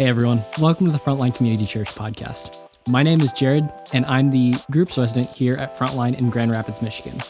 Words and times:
Hey 0.00 0.06
everyone, 0.06 0.42
welcome 0.58 0.86
to 0.86 0.92
the 0.92 0.98
Frontline 0.98 1.36
Community 1.36 1.66
Church 1.66 1.94
podcast. 1.94 2.56
My 2.88 3.02
name 3.02 3.20
is 3.20 3.34
Jared, 3.34 3.70
and 3.92 4.06
I'm 4.06 4.30
the 4.30 4.54
group's 4.70 4.96
resident 4.96 5.28
here 5.28 5.56
at 5.58 5.76
Frontline 5.76 6.18
in 6.18 6.30
Grand 6.30 6.50
Rapids, 6.50 6.80
Michigan. 6.80 7.20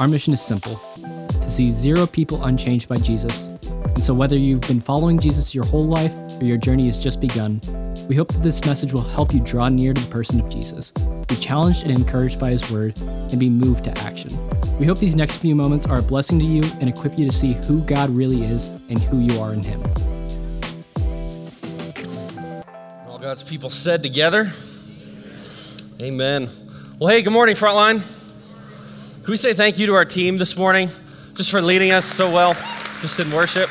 Our 0.00 0.08
mission 0.08 0.32
is 0.32 0.40
simple 0.40 0.80
to 0.96 1.48
see 1.48 1.70
zero 1.70 2.08
people 2.08 2.44
unchanged 2.44 2.88
by 2.88 2.96
Jesus. 2.96 3.46
And 3.46 4.02
so, 4.02 4.12
whether 4.12 4.36
you've 4.36 4.62
been 4.62 4.80
following 4.80 5.20
Jesus 5.20 5.54
your 5.54 5.64
whole 5.66 5.86
life 5.86 6.12
or 6.40 6.44
your 6.46 6.56
journey 6.56 6.86
has 6.86 6.98
just 6.98 7.20
begun, 7.20 7.60
we 8.08 8.16
hope 8.16 8.32
that 8.32 8.42
this 8.42 8.64
message 8.66 8.92
will 8.92 9.02
help 9.02 9.32
you 9.32 9.38
draw 9.38 9.68
near 9.68 9.94
to 9.94 10.00
the 10.00 10.10
person 10.10 10.40
of 10.40 10.50
Jesus, 10.50 10.90
be 10.90 11.36
challenged 11.36 11.84
and 11.84 11.96
encouraged 11.96 12.40
by 12.40 12.50
his 12.50 12.68
word, 12.72 12.98
and 12.98 13.38
be 13.38 13.48
moved 13.48 13.84
to 13.84 13.96
action. 13.98 14.30
We 14.80 14.86
hope 14.86 14.98
these 14.98 15.14
next 15.14 15.36
few 15.36 15.54
moments 15.54 15.86
are 15.86 16.00
a 16.00 16.02
blessing 16.02 16.40
to 16.40 16.44
you 16.44 16.64
and 16.80 16.88
equip 16.88 17.16
you 17.16 17.28
to 17.28 17.32
see 17.32 17.52
who 17.52 17.82
God 17.82 18.10
really 18.10 18.42
is 18.42 18.66
and 18.88 18.98
who 18.98 19.20
you 19.20 19.40
are 19.40 19.52
in 19.52 19.62
him. 19.62 19.80
God's 23.30 23.44
people 23.44 23.70
said 23.70 24.02
together. 24.02 24.52
Amen. 26.02 26.50
Well, 26.98 27.14
hey, 27.14 27.22
good 27.22 27.32
morning, 27.32 27.54
Frontline. 27.54 28.02
Can 29.22 29.30
we 29.30 29.36
say 29.36 29.54
thank 29.54 29.78
you 29.78 29.86
to 29.86 29.94
our 29.94 30.04
team 30.04 30.36
this 30.36 30.56
morning 30.56 30.90
just 31.34 31.52
for 31.52 31.62
leading 31.62 31.92
us 31.92 32.06
so 32.06 32.28
well 32.28 32.54
just 33.00 33.20
in 33.20 33.30
worship? 33.30 33.70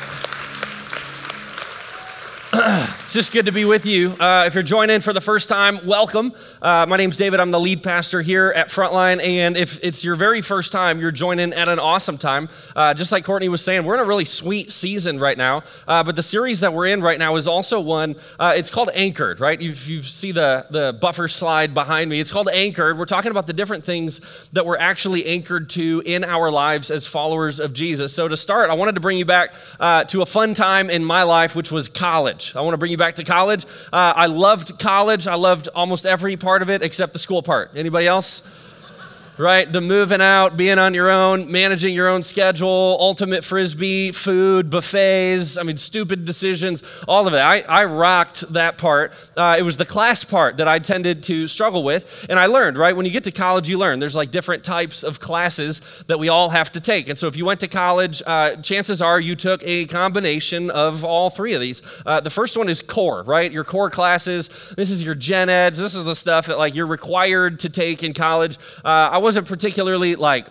it's 3.10 3.16
just 3.16 3.32
good 3.32 3.46
to 3.46 3.50
be 3.50 3.64
with 3.64 3.86
you. 3.86 4.12
Uh, 4.20 4.44
if 4.46 4.54
you're 4.54 4.62
joining 4.62 5.00
for 5.00 5.12
the 5.12 5.20
first 5.20 5.48
time, 5.48 5.84
welcome. 5.84 6.32
Uh, 6.62 6.86
my 6.88 6.96
name's 6.96 7.16
David. 7.16 7.40
I'm 7.40 7.50
the 7.50 7.58
lead 7.58 7.82
pastor 7.82 8.22
here 8.22 8.52
at 8.54 8.68
Frontline. 8.68 9.20
And 9.20 9.56
if 9.56 9.82
it's 9.82 10.04
your 10.04 10.14
very 10.14 10.40
first 10.40 10.70
time, 10.70 11.00
you're 11.00 11.10
joining 11.10 11.52
at 11.52 11.68
an 11.68 11.80
awesome 11.80 12.18
time. 12.18 12.48
Uh, 12.76 12.94
just 12.94 13.10
like 13.10 13.24
Courtney 13.24 13.48
was 13.48 13.64
saying, 13.64 13.82
we're 13.82 13.94
in 13.94 14.00
a 14.00 14.04
really 14.04 14.24
sweet 14.24 14.70
season 14.70 15.18
right 15.18 15.36
now. 15.36 15.64
Uh, 15.88 16.04
but 16.04 16.14
the 16.14 16.22
series 16.22 16.60
that 16.60 16.72
we're 16.72 16.86
in 16.86 17.02
right 17.02 17.18
now 17.18 17.34
is 17.34 17.48
also 17.48 17.80
one, 17.80 18.14
uh, 18.38 18.52
it's 18.54 18.70
called 18.70 18.90
Anchored, 18.94 19.40
right? 19.40 19.60
If 19.60 19.88
you 19.88 20.04
see 20.04 20.30
the, 20.30 20.68
the 20.70 20.92
buffer 20.92 21.26
slide 21.26 21.74
behind 21.74 22.10
me, 22.10 22.20
it's 22.20 22.30
called 22.30 22.48
Anchored. 22.52 22.96
We're 22.96 23.06
talking 23.06 23.32
about 23.32 23.48
the 23.48 23.52
different 23.52 23.84
things 23.84 24.20
that 24.52 24.64
we're 24.64 24.78
actually 24.78 25.26
anchored 25.26 25.68
to 25.70 26.00
in 26.06 26.24
our 26.24 26.48
lives 26.48 26.92
as 26.92 27.08
followers 27.08 27.58
of 27.58 27.72
Jesus. 27.72 28.14
So 28.14 28.28
to 28.28 28.36
start, 28.36 28.70
I 28.70 28.74
wanted 28.74 28.94
to 28.94 29.00
bring 29.00 29.18
you 29.18 29.24
back 29.24 29.52
uh, 29.80 30.04
to 30.04 30.22
a 30.22 30.26
fun 30.26 30.54
time 30.54 30.90
in 30.90 31.04
my 31.04 31.24
life, 31.24 31.56
which 31.56 31.72
was 31.72 31.88
college. 31.88 32.54
I 32.54 32.60
want 32.60 32.74
to 32.74 32.78
bring 32.78 32.92
you 32.92 32.99
back 33.00 33.16
to 33.16 33.24
college. 33.24 33.64
Uh, 33.92 34.12
I 34.14 34.26
loved 34.26 34.78
college. 34.78 35.26
I 35.26 35.34
loved 35.34 35.68
almost 35.74 36.06
every 36.06 36.36
part 36.36 36.62
of 36.62 36.70
it 36.70 36.82
except 36.82 37.12
the 37.12 37.18
school 37.18 37.42
part. 37.42 37.72
Anybody 37.74 38.06
else? 38.06 38.44
Right? 39.40 39.72
The 39.72 39.80
moving 39.80 40.20
out, 40.20 40.56
being 40.56 40.78
on 40.78 40.92
your 40.92 41.10
own, 41.10 41.50
managing 41.50 41.94
your 41.94 42.08
own 42.08 42.22
schedule, 42.22 42.96
ultimate 43.00 43.42
frisbee, 43.42 44.12
food, 44.12 44.68
buffets, 44.68 45.56
I 45.56 45.62
mean, 45.62 45.78
stupid 45.78 46.24
decisions, 46.24 46.82
all 47.08 47.26
of 47.26 47.32
it. 47.32 47.38
I, 47.38 47.60
I 47.68 47.84
rocked 47.84 48.52
that 48.52 48.76
part. 48.76 49.12
Uh, 49.36 49.56
it 49.58 49.62
was 49.62 49.78
the 49.78 49.86
class 49.86 50.24
part 50.24 50.58
that 50.58 50.68
I 50.68 50.78
tended 50.78 51.22
to 51.24 51.48
struggle 51.48 51.82
with. 51.82 52.26
And 52.28 52.38
I 52.38 52.46
learned, 52.46 52.76
right? 52.76 52.94
When 52.94 53.06
you 53.06 53.12
get 53.12 53.24
to 53.24 53.32
college, 53.32 53.68
you 53.68 53.78
learn. 53.78 53.98
There's 53.98 54.16
like 54.16 54.30
different 54.30 54.62
types 54.62 55.02
of 55.02 55.20
classes 55.20 55.80
that 56.06 56.18
we 56.18 56.28
all 56.28 56.50
have 56.50 56.70
to 56.72 56.80
take. 56.80 57.08
And 57.08 57.18
so 57.18 57.26
if 57.26 57.36
you 57.36 57.46
went 57.46 57.60
to 57.60 57.68
college, 57.68 58.22
uh, 58.26 58.56
chances 58.56 59.00
are 59.00 59.18
you 59.18 59.34
took 59.36 59.62
a 59.64 59.86
combination 59.86 60.70
of 60.70 61.04
all 61.04 61.30
three 61.30 61.54
of 61.54 61.60
these. 61.60 61.82
Uh, 62.04 62.20
the 62.20 62.30
first 62.30 62.56
one 62.56 62.68
is 62.68 62.82
core, 62.82 63.22
right? 63.22 63.50
Your 63.50 63.64
core 63.64 63.88
classes. 63.88 64.50
This 64.76 64.90
is 64.90 65.02
your 65.02 65.14
gen 65.14 65.48
eds. 65.48 65.78
This 65.78 65.94
is 65.94 66.04
the 66.04 66.14
stuff 66.14 66.46
that 66.46 66.58
like 66.58 66.74
you're 66.74 66.86
required 66.86 67.60
to 67.60 67.70
take 67.70 68.02
in 68.02 68.12
college. 68.12 68.58
Uh, 68.84 69.08
I 69.12 69.18
was 69.18 69.29
wasn't 69.30 69.46
particularly 69.46 70.16
like 70.16 70.48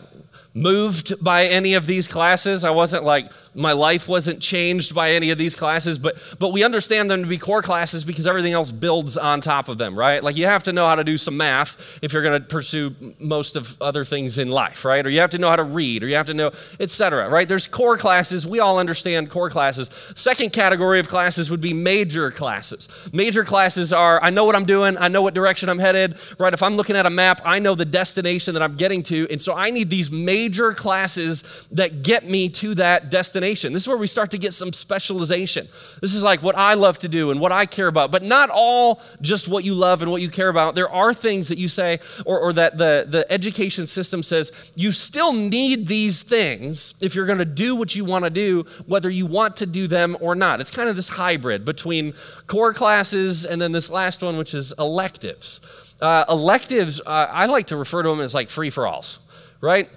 moved 0.54 1.24
by 1.24 1.46
any 1.46 1.76
of 1.76 1.86
these 1.86 2.08
classes. 2.08 2.66
I 2.66 2.72
wasn't 2.72 3.04
like, 3.04 3.32
my 3.54 3.74
life 3.74 4.08
wasn't 4.08 4.42
changed 4.42 4.96
by 4.96 5.12
any 5.12 5.32
of 5.32 5.38
these 5.38 5.56
classes, 5.56 6.00
but, 6.00 6.18
but 6.40 6.52
we 6.52 6.64
understand 6.64 7.10
them 7.10 7.24
to 7.24 7.28
be 7.28 7.38
core 7.38 7.62
classes 7.62 8.04
because 8.04 8.26
everything 8.26 8.54
else 8.54 8.72
builds 8.72 9.18
on 9.18 9.42
top 9.42 9.70
of 9.70 9.78
them, 9.78 9.98
right? 9.98 10.24
Like 10.24 10.38
you 10.38 10.46
have 10.46 10.64
to 10.64 10.74
know 10.74 10.88
how 10.88 10.96
to 10.96 11.04
do 11.04 11.18
some 11.18 11.38
math 11.38 12.00
if 12.02 12.14
you're 12.14 12.24
going 12.24 12.42
to 12.42 12.48
pursue 12.48 12.96
most 13.20 13.56
of 13.56 13.80
other 13.82 14.04
things 14.06 14.38
in 14.38 14.50
life, 14.50 14.86
right? 14.86 15.06
Or 15.06 15.10
you 15.10 15.20
have 15.20 15.32
to 15.32 15.38
know 15.38 15.50
how 15.50 15.56
to 15.56 15.64
read, 15.64 16.04
or 16.04 16.08
you 16.08 16.16
have 16.16 16.28
to 16.28 16.34
know, 16.34 16.52
etc. 16.80 17.30
right? 17.30 17.48
There's 17.48 17.68
core 17.68 17.98
classes. 17.98 18.48
We 18.48 18.60
all 18.60 18.80
understand 18.80 19.30
core 19.30 19.50
classes. 19.50 19.90
Second 20.16 20.54
category 20.54 21.00
of 21.00 21.08
classes 21.08 21.52
would 21.52 21.62
be 21.62 21.74
major 21.74 22.32
classes. 22.32 22.88
Major 23.14 23.44
classes 23.44 23.94
are, 23.94 24.22
I 24.24 24.30
know 24.30 24.46
what 24.46 24.56
I'm 24.56 24.66
doing, 24.66 24.98
I 24.98 25.10
know 25.10 25.22
what 25.22 25.34
direction 25.34 25.70
I'm 25.70 25.80
headed, 25.80 26.18
right? 26.38 26.54
If 26.54 26.64
I'm 26.64 26.76
looking 26.76 26.96
at 26.96 27.06
a 27.06 27.12
map, 27.12 27.42
I 27.46 27.60
know 27.60 27.76
the 27.76 27.86
destination 27.86 28.54
that 28.54 28.64
I'm 28.64 28.76
getting 28.76 29.04
to, 29.04 29.28
and 29.30 29.42
so 29.42 29.56
I 29.56 29.70
need 29.70 29.90
these 29.90 30.12
major 30.12 30.39
major 30.40 30.74
classes 30.74 31.44
that 31.72 32.02
get 32.02 32.24
me 32.24 32.48
to 32.48 32.74
that 32.76 33.10
destination. 33.10 33.74
This 33.74 33.84
is 33.84 33.88
where 33.90 33.98
we 33.98 34.08
start 34.08 34.32
to 34.32 34.38
get 34.38 34.54
some 34.54 34.72
specialization. 34.72 35.68
This 36.02 36.16
is 36.16 36.24
like 36.24 36.42
what 36.42 36.58
I 36.58 36.76
love 36.76 36.98
to 37.00 37.10
do 37.10 37.32
and 37.32 37.42
what 37.42 37.52
I 37.52 37.66
care 37.66 37.88
about, 37.88 38.10
but 38.10 38.24
not 38.24 38.50
all 38.50 39.02
just 39.22 39.50
what 39.50 39.66
you 39.66 39.74
love 39.74 40.02
and 40.02 40.10
what 40.12 40.22
you 40.22 40.30
care 40.30 40.48
about. 40.48 40.76
There 40.76 40.90
are 40.90 41.14
things 41.14 41.50
that 41.50 41.58
you 41.58 41.68
say, 41.68 42.00
or, 42.26 42.40
or 42.40 42.54
that 42.54 42.78
the, 42.78 43.06
the 43.16 43.30
education 43.30 43.86
system 43.86 44.24
says, 44.24 44.52
you 44.76 44.92
still 44.94 45.34
need 45.34 45.88
these 45.88 46.24
things 46.24 46.94
if 47.02 47.16
you're 47.16 47.26
going 47.26 47.40
to 47.40 47.46
do 47.66 47.76
what 47.76 47.96
you 47.98 48.06
want 48.06 48.24
to 48.24 48.30
do, 48.30 48.66
whether 48.86 49.10
you 49.10 49.26
want 49.26 49.58
to 49.58 49.66
do 49.66 49.88
them 49.88 50.16
or 50.22 50.36
not. 50.36 50.62
It's 50.62 50.72
kind 50.72 50.88
of 50.88 50.96
this 50.96 51.10
hybrid 51.10 51.66
between 51.66 52.14
core 52.48 52.74
classes 52.74 53.46
and 53.46 53.62
then 53.62 53.74
this 53.74 53.90
last 53.90 54.24
one, 54.24 54.38
which 54.38 54.54
is 54.54 54.74
electives. 54.80 55.60
Uh, 56.02 56.24
electives, 56.30 57.02
uh, 57.06 57.28
I 57.30 57.48
like 57.48 57.68
to 57.68 57.78
refer 57.78 58.04
to 58.04 58.10
them 58.10 58.22
as 58.22 58.34
like 58.34 58.50
free 58.50 58.70
for 58.70 58.88
alls, 58.88 59.20
right? 59.60 59.90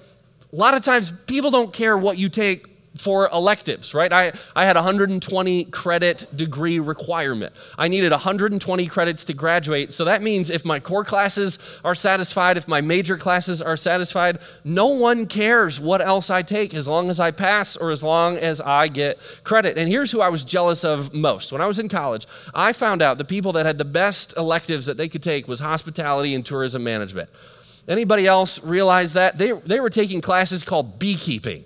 A 0.53 0.57
lot 0.57 0.75
of 0.75 0.83
times 0.83 1.13
people 1.27 1.51
don't 1.51 1.73
care 1.73 1.97
what 1.97 2.19
you 2.19 2.29
take 2.29 2.69
for 2.97 3.29
electives, 3.33 3.95
right? 3.95 4.13
I, 4.13 4.33
I 4.55 4.67
had 4.67 4.77
120 4.77 5.65
credit 5.67 6.27
degree 6.35 6.79
requirement. 6.79 7.55
I 7.79 7.89
needed 7.89 8.13
120 8.13 8.87
credits 8.87 9.25
to 9.27 9.33
graduate. 9.33 9.95
So 9.95 10.05
that 10.05 10.23
means 10.23 10.51
if 10.51 10.65
my 10.65 10.79
core 10.79 11.05
classes 11.05 11.59
are 11.85 11.95
satisfied, 11.95 12.59
if 12.59 12.69
my 12.69 12.83
major 12.83 13.17
classes 13.17 13.63
are 13.63 13.77
satisfied, 13.77 14.41
no 14.63 14.89
one 14.89 15.27
cares 15.27 15.81
what 15.81 16.03
else 16.03 16.29
I 16.29 16.43
take 16.43 16.75
as 16.75 16.87
long 16.87 17.09
as 17.09 17.19
I 17.19 17.31
pass 17.31 17.77
or 17.77 17.91
as 17.91 18.03
long 18.03 18.37
as 18.37 18.61
I 18.61 18.89
get 18.89 19.19
credit. 19.43 19.79
And 19.79 19.89
here's 19.89 20.13
who 20.13 20.21
I 20.21 20.29
was 20.29 20.45
jealous 20.45 20.85
of 20.85 21.15
most. 21.15 21.51
When 21.51 21.63
I 21.63 21.67
was 21.67 21.79
in 21.79 21.89
college, 21.89 22.27
I 22.55 22.75
found 22.75 23.01
out 23.01 23.17
the 23.17 23.25
people 23.25 23.53
that 23.53 23.65
had 23.65 23.79
the 23.79 23.87
best 23.87 24.37
electives 24.37 24.85
that 24.85 24.99
they 24.99 25.09
could 25.09 25.23
take 25.23 25.49
was 25.49 25.61
hospitality 25.61 26.35
and 26.35 26.45
tourism 26.45 26.85
management. 26.85 27.31
Anybody 27.89 28.27
else 28.27 28.63
realize 28.63 29.15
that? 29.15 29.39
They, 29.39 29.53
they 29.53 29.81
were 29.81 29.91
taking 29.91 30.21
classes 30.21 30.63
called 30.63 30.99
beekeeping. 30.99 31.65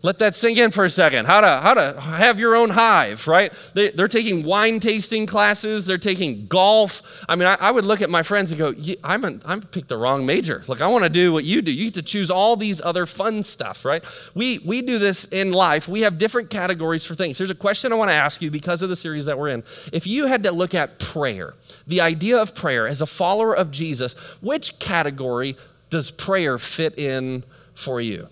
Let 0.00 0.20
that 0.20 0.36
sink 0.36 0.58
in 0.58 0.70
for 0.70 0.84
a 0.84 0.90
second. 0.90 1.26
How 1.26 1.40
to, 1.40 1.58
how 1.60 1.74
to 1.74 2.00
have 2.00 2.38
your 2.38 2.54
own 2.54 2.70
hive, 2.70 3.26
right? 3.26 3.52
They, 3.74 3.92
are 3.94 4.06
taking 4.06 4.44
wine 4.44 4.78
tasting 4.78 5.26
classes. 5.26 5.86
They're 5.86 5.98
taking 5.98 6.46
golf. 6.46 7.02
I 7.28 7.34
mean, 7.34 7.48
I, 7.48 7.54
I 7.54 7.70
would 7.72 7.84
look 7.84 8.00
at 8.00 8.08
my 8.08 8.22
friends 8.22 8.52
and 8.52 8.58
go, 8.60 8.72
I'm, 9.02 9.24
an, 9.24 9.42
I'm 9.44 9.60
picked 9.60 9.88
the 9.88 9.96
wrong 9.96 10.24
major. 10.24 10.62
Look, 10.68 10.80
I 10.80 10.86
want 10.86 11.02
to 11.02 11.10
do 11.10 11.32
what 11.32 11.42
you 11.42 11.62
do. 11.62 11.72
You 11.72 11.86
get 11.86 11.94
to 11.94 12.02
choose 12.02 12.30
all 12.30 12.56
these 12.56 12.80
other 12.80 13.06
fun 13.06 13.42
stuff, 13.42 13.84
right? 13.84 14.04
We, 14.36 14.58
we 14.58 14.82
do 14.82 15.00
this 15.00 15.24
in 15.24 15.50
life. 15.50 15.88
We 15.88 16.02
have 16.02 16.16
different 16.16 16.48
categories 16.48 17.04
for 17.04 17.16
things. 17.16 17.38
Here's 17.38 17.50
a 17.50 17.56
question 17.56 17.92
I 17.92 17.96
want 17.96 18.10
to 18.10 18.14
ask 18.14 18.40
you 18.40 18.52
because 18.52 18.84
of 18.84 18.90
the 18.90 18.96
series 18.96 19.24
that 19.24 19.36
we're 19.36 19.48
in. 19.48 19.64
If 19.92 20.06
you 20.06 20.26
had 20.26 20.44
to 20.44 20.52
look 20.52 20.76
at 20.76 21.00
prayer, 21.00 21.54
the 21.88 22.02
idea 22.02 22.40
of 22.40 22.54
prayer 22.54 22.86
as 22.86 23.02
a 23.02 23.06
follower 23.06 23.52
of 23.52 23.72
Jesus, 23.72 24.12
which 24.40 24.78
category 24.78 25.56
does 25.90 26.12
prayer 26.12 26.56
fit 26.56 26.96
in 26.96 27.42
for 27.74 28.00
you? 28.00 28.28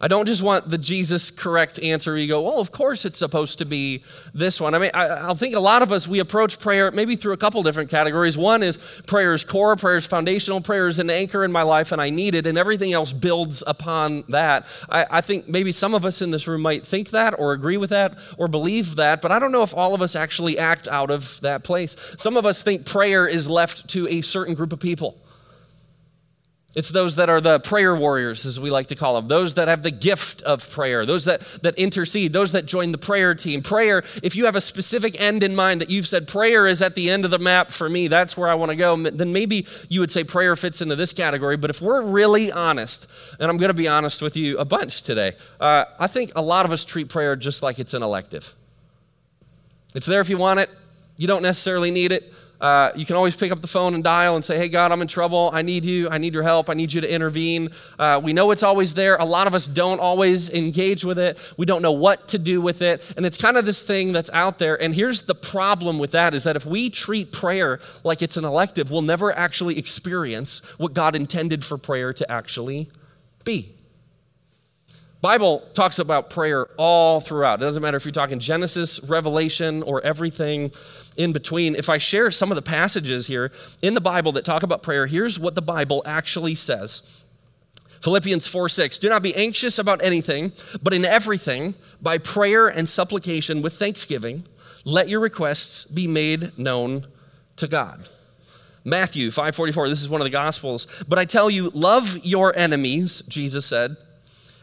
I 0.00 0.06
don't 0.06 0.26
just 0.26 0.42
want 0.42 0.70
the 0.70 0.78
Jesus 0.78 1.30
correct 1.30 1.80
answer. 1.80 2.16
You 2.16 2.28
go, 2.28 2.42
well, 2.42 2.60
of 2.60 2.70
course 2.70 3.04
it's 3.04 3.18
supposed 3.18 3.58
to 3.58 3.64
be 3.64 4.04
this 4.32 4.60
one. 4.60 4.74
I 4.74 4.78
mean, 4.78 4.90
I, 4.94 5.30
I 5.30 5.34
think 5.34 5.56
a 5.56 5.60
lot 5.60 5.82
of 5.82 5.90
us, 5.90 6.06
we 6.06 6.20
approach 6.20 6.60
prayer 6.60 6.90
maybe 6.92 7.16
through 7.16 7.32
a 7.32 7.36
couple 7.36 7.62
different 7.64 7.90
categories. 7.90 8.38
One 8.38 8.62
is 8.62 8.76
prayer 9.06 9.34
is 9.34 9.42
core, 9.44 9.74
prayer 9.74 9.96
is 9.96 10.06
foundational, 10.06 10.60
prayer 10.60 10.86
is 10.86 11.00
an 11.00 11.10
anchor 11.10 11.44
in 11.44 11.50
my 11.50 11.62
life 11.62 11.90
and 11.90 12.00
I 12.00 12.10
need 12.10 12.36
it, 12.36 12.46
and 12.46 12.56
everything 12.56 12.92
else 12.92 13.12
builds 13.12 13.64
upon 13.66 14.24
that. 14.28 14.66
I, 14.88 15.06
I 15.10 15.20
think 15.20 15.48
maybe 15.48 15.72
some 15.72 15.94
of 15.94 16.04
us 16.04 16.22
in 16.22 16.30
this 16.30 16.46
room 16.46 16.62
might 16.62 16.86
think 16.86 17.10
that 17.10 17.38
or 17.38 17.52
agree 17.52 17.76
with 17.76 17.90
that 17.90 18.16
or 18.36 18.46
believe 18.46 18.96
that, 18.96 19.20
but 19.20 19.32
I 19.32 19.38
don't 19.40 19.52
know 19.52 19.62
if 19.62 19.74
all 19.74 19.94
of 19.94 20.02
us 20.02 20.14
actually 20.14 20.58
act 20.58 20.86
out 20.86 21.10
of 21.10 21.40
that 21.40 21.64
place. 21.64 21.96
Some 22.18 22.36
of 22.36 22.46
us 22.46 22.62
think 22.62 22.86
prayer 22.86 23.26
is 23.26 23.50
left 23.50 23.88
to 23.88 24.06
a 24.08 24.22
certain 24.22 24.54
group 24.54 24.72
of 24.72 24.78
people. 24.78 25.18
It's 26.74 26.90
those 26.90 27.16
that 27.16 27.30
are 27.30 27.40
the 27.40 27.60
prayer 27.60 27.96
warriors, 27.96 28.44
as 28.44 28.60
we 28.60 28.70
like 28.70 28.88
to 28.88 28.94
call 28.94 29.14
them, 29.14 29.26
those 29.26 29.54
that 29.54 29.68
have 29.68 29.82
the 29.82 29.90
gift 29.90 30.42
of 30.42 30.70
prayer, 30.70 31.06
those 31.06 31.24
that, 31.24 31.40
that 31.62 31.74
intercede, 31.76 32.34
those 32.34 32.52
that 32.52 32.66
join 32.66 32.92
the 32.92 32.98
prayer 32.98 33.34
team. 33.34 33.62
Prayer, 33.62 34.04
if 34.22 34.36
you 34.36 34.44
have 34.44 34.54
a 34.54 34.60
specific 34.60 35.18
end 35.18 35.42
in 35.42 35.56
mind 35.56 35.80
that 35.80 35.88
you've 35.88 36.06
said, 36.06 36.28
prayer 36.28 36.66
is 36.66 36.82
at 36.82 36.94
the 36.94 37.08
end 37.08 37.24
of 37.24 37.30
the 37.30 37.38
map 37.38 37.70
for 37.70 37.88
me, 37.88 38.06
that's 38.06 38.36
where 38.36 38.50
I 38.50 38.54
want 38.54 38.70
to 38.70 38.76
go, 38.76 38.96
then 38.96 39.32
maybe 39.32 39.66
you 39.88 40.00
would 40.00 40.12
say 40.12 40.24
prayer 40.24 40.54
fits 40.56 40.82
into 40.82 40.94
this 40.94 41.14
category. 41.14 41.56
But 41.56 41.70
if 41.70 41.80
we're 41.80 42.02
really 42.02 42.52
honest, 42.52 43.06
and 43.40 43.50
I'm 43.50 43.56
going 43.56 43.70
to 43.70 43.74
be 43.74 43.88
honest 43.88 44.20
with 44.20 44.36
you 44.36 44.58
a 44.58 44.66
bunch 44.66 45.02
today, 45.02 45.32
uh, 45.58 45.86
I 45.98 46.06
think 46.06 46.32
a 46.36 46.42
lot 46.42 46.66
of 46.66 46.72
us 46.72 46.84
treat 46.84 47.08
prayer 47.08 47.34
just 47.34 47.62
like 47.62 47.78
it's 47.78 47.94
an 47.94 48.02
elective. 48.02 48.54
It's 49.94 50.06
there 50.06 50.20
if 50.20 50.28
you 50.28 50.36
want 50.36 50.60
it, 50.60 50.68
you 51.16 51.26
don't 51.26 51.42
necessarily 51.42 51.90
need 51.90 52.12
it. 52.12 52.30
Uh, 52.60 52.90
you 52.96 53.06
can 53.06 53.14
always 53.14 53.36
pick 53.36 53.52
up 53.52 53.60
the 53.60 53.68
phone 53.68 53.94
and 53.94 54.02
dial 54.02 54.34
and 54.34 54.44
say, 54.44 54.56
Hey, 54.56 54.68
God, 54.68 54.90
I'm 54.90 55.00
in 55.00 55.08
trouble. 55.08 55.50
I 55.52 55.62
need 55.62 55.84
you. 55.84 56.08
I 56.10 56.18
need 56.18 56.34
your 56.34 56.42
help. 56.42 56.68
I 56.68 56.74
need 56.74 56.92
you 56.92 57.00
to 57.00 57.12
intervene. 57.12 57.70
Uh, 57.98 58.20
we 58.22 58.32
know 58.32 58.50
it's 58.50 58.62
always 58.62 58.94
there. 58.94 59.16
A 59.16 59.24
lot 59.24 59.46
of 59.46 59.54
us 59.54 59.66
don't 59.66 60.00
always 60.00 60.50
engage 60.50 61.04
with 61.04 61.18
it. 61.18 61.38
We 61.56 61.66
don't 61.66 61.82
know 61.82 61.92
what 61.92 62.28
to 62.28 62.38
do 62.38 62.60
with 62.60 62.82
it. 62.82 63.02
And 63.16 63.24
it's 63.24 63.38
kind 63.38 63.56
of 63.56 63.64
this 63.64 63.82
thing 63.82 64.12
that's 64.12 64.30
out 64.32 64.58
there. 64.58 64.80
And 64.80 64.94
here's 64.94 65.22
the 65.22 65.34
problem 65.34 65.98
with 65.98 66.10
that 66.12 66.34
is 66.34 66.44
that 66.44 66.56
if 66.56 66.66
we 66.66 66.90
treat 66.90 67.30
prayer 67.30 67.78
like 68.02 68.22
it's 68.22 68.36
an 68.36 68.44
elective, 68.44 68.90
we'll 68.90 69.02
never 69.02 69.36
actually 69.36 69.78
experience 69.78 70.64
what 70.78 70.94
God 70.94 71.14
intended 71.14 71.64
for 71.64 71.78
prayer 71.78 72.12
to 72.12 72.30
actually 72.30 72.90
be. 73.44 73.78
Bible 75.20 75.64
talks 75.74 75.98
about 75.98 76.30
prayer 76.30 76.66
all 76.76 77.20
throughout. 77.20 77.60
It 77.60 77.64
doesn't 77.64 77.82
matter 77.82 77.96
if 77.96 78.04
you're 78.04 78.12
talking 78.12 78.38
Genesis, 78.38 79.00
Revelation, 79.02 79.82
or 79.82 80.00
everything 80.02 80.70
in 81.18 81.32
between. 81.32 81.74
If 81.74 81.90
I 81.90 81.98
share 81.98 82.30
some 82.30 82.50
of 82.50 82.56
the 82.56 82.62
passages 82.62 83.26
here 83.26 83.52
in 83.82 83.92
the 83.92 84.00
Bible 84.00 84.32
that 84.32 84.46
talk 84.46 84.62
about 84.62 84.82
prayer, 84.82 85.06
here's 85.06 85.38
what 85.38 85.54
the 85.54 85.60
Bible 85.60 86.02
actually 86.06 86.54
says. 86.54 87.02
Philippians 88.00 88.46
4 88.48 88.68
6, 88.68 88.98
do 89.00 89.08
not 89.08 89.22
be 89.22 89.34
anxious 89.34 89.78
about 89.78 90.02
anything, 90.02 90.52
but 90.82 90.94
in 90.94 91.04
everything, 91.04 91.74
by 92.00 92.16
prayer 92.16 92.68
and 92.68 92.88
supplication 92.88 93.60
with 93.60 93.74
thanksgiving, 93.74 94.44
let 94.84 95.08
your 95.08 95.20
requests 95.20 95.84
be 95.84 96.06
made 96.06 96.56
known 96.56 97.06
to 97.56 97.66
God. 97.66 98.08
Matthew 98.84 99.30
5:44 99.30 99.88
this 99.88 100.00
is 100.00 100.08
one 100.08 100.22
of 100.22 100.24
the 100.24 100.30
gospels 100.30 100.86
but 101.06 101.18
I 101.18 101.26
tell 101.26 101.50
you 101.50 101.68
love 101.70 102.24
your 102.24 102.56
enemies 102.56 103.22
Jesus 103.28 103.66
said 103.66 103.96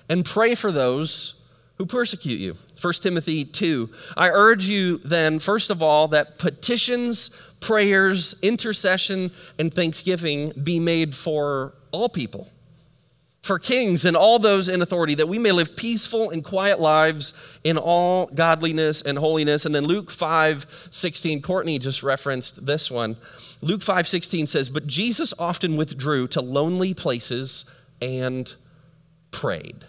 and 0.10 0.26
pray 0.26 0.56
for 0.56 0.72
those 0.72 1.36
who 1.78 1.86
persecute 1.86 2.40
you. 2.40 2.58
1 2.82 2.94
Timothy 3.02 3.46
2. 3.46 3.90
I 4.18 4.30
urge 4.30 4.68
you 4.68 4.98
then, 5.00 5.40
first 5.40 5.70
of 5.70 5.82
all, 5.82 6.08
that 6.10 6.38
petitions, 6.38 7.30
prayers, 7.60 8.36
intercession, 8.42 9.32
and 9.58 9.74
thanksgiving 9.74 10.52
be 10.62 10.80
made 10.80 11.16
for 11.16 11.74
all 11.92 12.10
people, 12.10 12.50
for 13.42 13.60
kings 13.60 14.04
and 14.04 14.18
all 14.18 14.40
those 14.40 14.68
in 14.68 14.82
authority, 14.82 15.16
that 15.16 15.28
we 15.28 15.40
may 15.40 15.52
live 15.52 15.76
peaceful 15.76 16.30
and 16.30 16.44
quiet 16.44 16.80
lives 16.80 17.34
in 17.64 17.78
all 17.78 18.28
godliness 18.28 19.02
and 19.02 19.18
holiness. 19.18 19.66
And 19.66 19.74
then 19.74 19.86
Luke 19.86 20.12
5 20.12 20.90
16, 20.92 21.42
Courtney 21.42 21.80
just 21.80 22.04
referenced 22.04 22.66
this 22.66 22.92
one. 22.92 23.18
Luke 23.62 23.84
5 23.84 24.08
16 24.08 24.48
says, 24.48 24.70
But 24.70 24.88
Jesus 24.88 25.34
often 25.40 25.78
withdrew 25.78 26.28
to 26.30 26.42
lonely 26.42 26.94
places 26.94 27.66
and 28.02 28.54
prayed. 29.32 29.86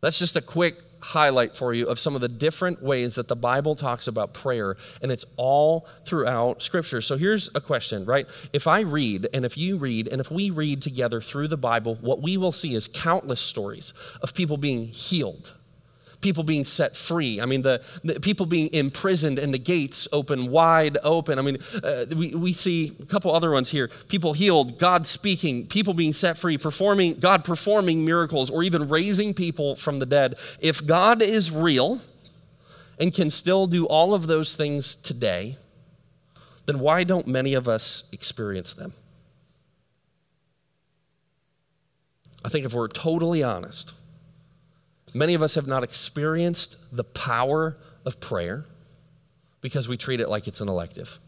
That's 0.00 0.18
just 0.18 0.36
a 0.36 0.40
quick 0.40 0.82
highlight 1.00 1.56
for 1.56 1.72
you 1.72 1.86
of 1.86 1.98
some 1.98 2.14
of 2.14 2.20
the 2.20 2.28
different 2.28 2.82
ways 2.82 3.14
that 3.14 3.28
the 3.28 3.36
Bible 3.36 3.74
talks 3.74 4.06
about 4.06 4.34
prayer, 4.34 4.76
and 5.02 5.10
it's 5.10 5.24
all 5.36 5.86
throughout 6.04 6.62
Scripture. 6.62 7.00
So 7.00 7.16
here's 7.16 7.50
a 7.54 7.60
question, 7.60 8.04
right? 8.04 8.26
If 8.52 8.66
I 8.66 8.80
read, 8.80 9.28
and 9.32 9.44
if 9.44 9.56
you 9.56 9.76
read, 9.76 10.08
and 10.08 10.20
if 10.20 10.30
we 10.30 10.50
read 10.50 10.82
together 10.82 11.20
through 11.20 11.48
the 11.48 11.56
Bible, 11.56 11.96
what 11.96 12.20
we 12.20 12.36
will 12.36 12.52
see 12.52 12.74
is 12.74 12.88
countless 12.88 13.40
stories 13.40 13.94
of 14.22 14.34
people 14.34 14.56
being 14.56 14.88
healed 14.88 15.54
people 16.20 16.44
being 16.44 16.64
set 16.64 16.96
free. 16.96 17.40
I 17.40 17.46
mean, 17.46 17.62
the, 17.62 17.82
the 18.04 18.20
people 18.20 18.46
being 18.46 18.68
imprisoned 18.72 19.38
and 19.38 19.54
the 19.54 19.58
gates 19.58 20.06
open 20.12 20.50
wide 20.50 20.98
open. 21.02 21.38
I 21.38 21.42
mean, 21.42 21.58
uh, 21.82 22.06
we, 22.14 22.34
we 22.34 22.52
see 22.52 22.96
a 23.00 23.06
couple 23.06 23.34
other 23.34 23.50
ones 23.50 23.70
here 23.70 23.88
people 24.08 24.32
healed, 24.32 24.78
God 24.78 25.06
speaking, 25.06 25.66
people 25.66 25.94
being 25.94 26.12
set 26.12 26.36
free, 26.36 26.58
performing, 26.58 27.14
God 27.14 27.44
performing 27.44 28.04
miracles, 28.04 28.50
or 28.50 28.62
even 28.62 28.88
raising 28.88 29.34
people 29.34 29.76
from 29.76 29.98
the 29.98 30.06
dead. 30.06 30.34
If 30.60 30.86
God 30.86 31.22
is 31.22 31.50
real 31.50 32.00
and 32.98 33.14
can 33.14 33.30
still 33.30 33.66
do 33.66 33.86
all 33.86 34.14
of 34.14 34.26
those 34.26 34.54
things 34.54 34.94
today, 34.94 35.56
then 36.66 36.80
why 36.80 37.04
don't 37.04 37.26
many 37.26 37.54
of 37.54 37.68
us 37.68 38.04
experience 38.12 38.74
them? 38.74 38.92
I 42.44 42.48
think 42.48 42.64
if 42.64 42.72
we're 42.72 42.88
totally 42.88 43.42
honest, 43.42 43.92
Many 45.12 45.34
of 45.34 45.42
us 45.42 45.54
have 45.54 45.66
not 45.66 45.82
experienced 45.82 46.76
the 46.94 47.04
power 47.04 47.76
of 48.04 48.20
prayer 48.20 48.66
because 49.60 49.88
we 49.88 49.96
treat 49.96 50.20
it 50.20 50.28
like 50.28 50.48
it's 50.48 50.60
an 50.60 50.68
elective 50.68 51.20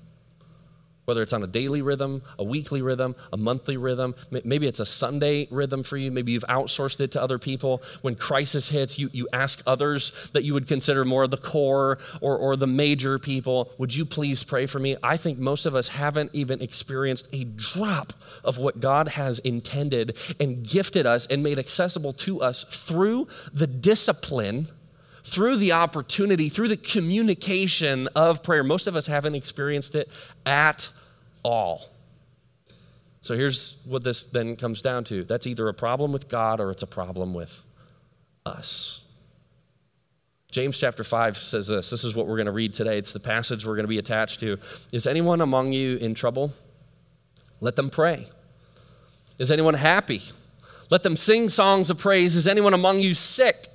whether 1.13 1.23
it's 1.23 1.35
on 1.35 1.43
a 1.43 1.47
daily 1.47 1.83
rhythm, 1.83 2.23
a 2.39 2.43
weekly 2.43 2.81
rhythm, 2.81 3.15
a 3.35 3.37
monthly 3.37 3.77
rhythm. 3.77 4.15
Maybe 4.31 4.67
it's 4.67 4.81
a 4.81 4.87
Sunday 4.87 5.47
rhythm 5.51 5.83
for 5.83 5.99
you. 5.99 6.11
Maybe 6.11 6.33
you've 6.33 6.43
outsourced 6.49 7.01
it 7.01 7.13
to 7.13 7.23
other 7.23 7.39
people. 7.39 7.83
When 8.01 8.15
crisis 8.15 8.71
hits, 8.71 8.99
you, 8.99 9.11
you 9.13 9.29
ask 9.31 9.63
others 9.67 10.31
that 10.33 10.43
you 10.43 10.55
would 10.55 10.67
consider 10.67 11.05
more 11.05 11.27
the 11.27 11.37
core 11.37 11.99
or, 12.23 12.39
or 12.39 12.57
the 12.57 12.67
major 12.67 13.19
people, 13.19 13.71
would 13.77 13.95
you 13.95 14.07
please 14.07 14.43
pray 14.43 14.65
for 14.65 14.79
me? 14.79 14.97
I 15.03 15.19
think 15.19 15.39
most 15.39 15.67
of 15.67 15.75
us 15.75 15.89
haven't 15.89 16.31
even 16.33 16.63
experienced 16.63 17.29
a 17.31 17.45
drop 17.45 18.15
of 18.43 18.57
what 18.57 18.81
God 18.81 19.09
has 19.09 19.39
intended 19.41 20.17
and 20.41 20.67
gifted 20.67 21.07
us 21.07 21.27
and 21.27 21.43
made 21.43 21.59
accessible 21.59 22.15
to 22.15 22.41
us 22.41 22.65
through 22.65 23.29
the 23.53 23.67
discipline 23.67 24.69
through 25.25 25.57
the 25.57 25.73
opportunity, 25.73 26.49
through 26.49 26.69
the 26.69 26.77
communication 26.77 28.09
of 28.15 28.43
prayer. 28.43 28.65
Most 28.65 28.87
of 28.87 28.97
us 28.97 29.07
haven't 29.07 29.35
experienced 29.35 29.95
it 29.95 30.09
at 30.45 30.91
all. 31.43 31.89
So 33.21 33.37
here's 33.37 33.77
what 33.85 34.03
this 34.03 34.25
then 34.25 34.57
comes 34.57 34.83
down 34.83 35.05
to 35.05 35.25
that's 35.25 35.47
either 35.47 35.69
a 35.69 35.75
problem 35.75 36.13
with 36.13 36.29
God 36.29 36.61
or 36.61 36.71
it's 36.71 36.83
a 36.83 36.89
problem 36.89 37.35
with 37.35 37.65
us. 38.45 39.03
James 40.51 40.79
chapter 40.79 41.03
5 41.03 41.39
says 41.39 41.69
this. 41.69 41.89
This 41.89 42.05
is 42.05 42.15
what 42.15 42.27
we're 42.27 42.37
going 42.37 42.47
to 42.47 42.53
read 42.53 42.75
today. 42.75 42.99
It's 42.99 43.15
the 43.15 43.21
passage 43.21 43.65
we're 43.65 43.75
going 43.77 43.85
to 43.85 43.89
be 43.89 43.99
attached 43.99 44.41
to. 44.41 44.59
Is 44.91 45.07
anyone 45.07 45.41
among 45.41 45.73
you 45.73 45.97
in 45.97 46.15
trouble? 46.15 46.53
Let 47.61 47.77
them 47.77 47.89
pray. 47.89 48.29
Is 49.39 49.51
anyone 49.51 49.75
happy? 49.75 50.21
Let 50.91 51.05
them 51.05 51.17
sing 51.17 51.49
songs 51.49 51.89
of 51.89 51.97
praise. 51.97 52.37
Is 52.37 52.47
anyone 52.47 52.75
among 52.75 53.01
you 53.01 53.15
sick? 53.15 53.69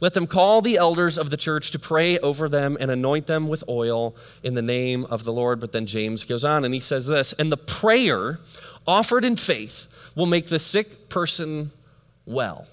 Let 0.00 0.14
them 0.14 0.26
call 0.26 0.62
the 0.62 0.76
elders 0.76 1.18
of 1.18 1.30
the 1.30 1.36
church 1.36 1.70
to 1.72 1.78
pray 1.78 2.18
over 2.18 2.48
them 2.48 2.76
and 2.80 2.90
anoint 2.90 3.26
them 3.26 3.48
with 3.48 3.64
oil 3.68 4.14
in 4.42 4.54
the 4.54 4.62
name 4.62 5.04
of 5.06 5.24
the 5.24 5.32
Lord. 5.32 5.60
But 5.60 5.72
then 5.72 5.86
James 5.86 6.24
goes 6.24 6.44
on 6.44 6.64
and 6.64 6.74
he 6.74 6.80
says 6.80 7.06
this 7.06 7.32
And 7.34 7.50
the 7.50 7.56
prayer 7.56 8.40
offered 8.86 9.24
in 9.24 9.36
faith 9.36 9.88
will 10.14 10.26
make 10.26 10.46
the 10.48 10.58
sick 10.58 11.08
person 11.08 11.72
well. 12.26 12.66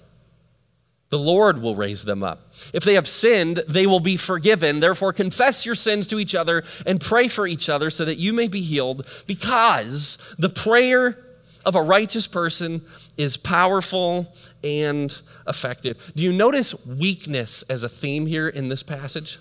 The 1.12 1.18
Lord 1.18 1.60
will 1.60 1.76
raise 1.76 2.06
them 2.06 2.22
up. 2.22 2.54
If 2.72 2.84
they 2.84 2.94
have 2.94 3.06
sinned, 3.06 3.62
they 3.68 3.86
will 3.86 4.00
be 4.00 4.16
forgiven. 4.16 4.80
Therefore, 4.80 5.12
confess 5.12 5.66
your 5.66 5.74
sins 5.74 6.06
to 6.06 6.18
each 6.18 6.34
other 6.34 6.64
and 6.86 7.02
pray 7.02 7.28
for 7.28 7.46
each 7.46 7.68
other 7.68 7.90
so 7.90 8.06
that 8.06 8.16
you 8.16 8.32
may 8.32 8.48
be 8.48 8.62
healed, 8.62 9.06
because 9.26 10.16
the 10.38 10.48
prayer 10.48 11.18
of 11.66 11.76
a 11.76 11.82
righteous 11.82 12.26
person 12.26 12.80
is 13.16 13.36
powerful 13.36 14.34
and 14.64 15.20
effective. 15.46 15.96
Do 16.16 16.24
you 16.24 16.32
notice 16.32 16.74
weakness 16.86 17.62
as 17.64 17.84
a 17.84 17.88
theme 17.88 18.26
here 18.26 18.48
in 18.48 18.68
this 18.68 18.82
passage? 18.82 19.38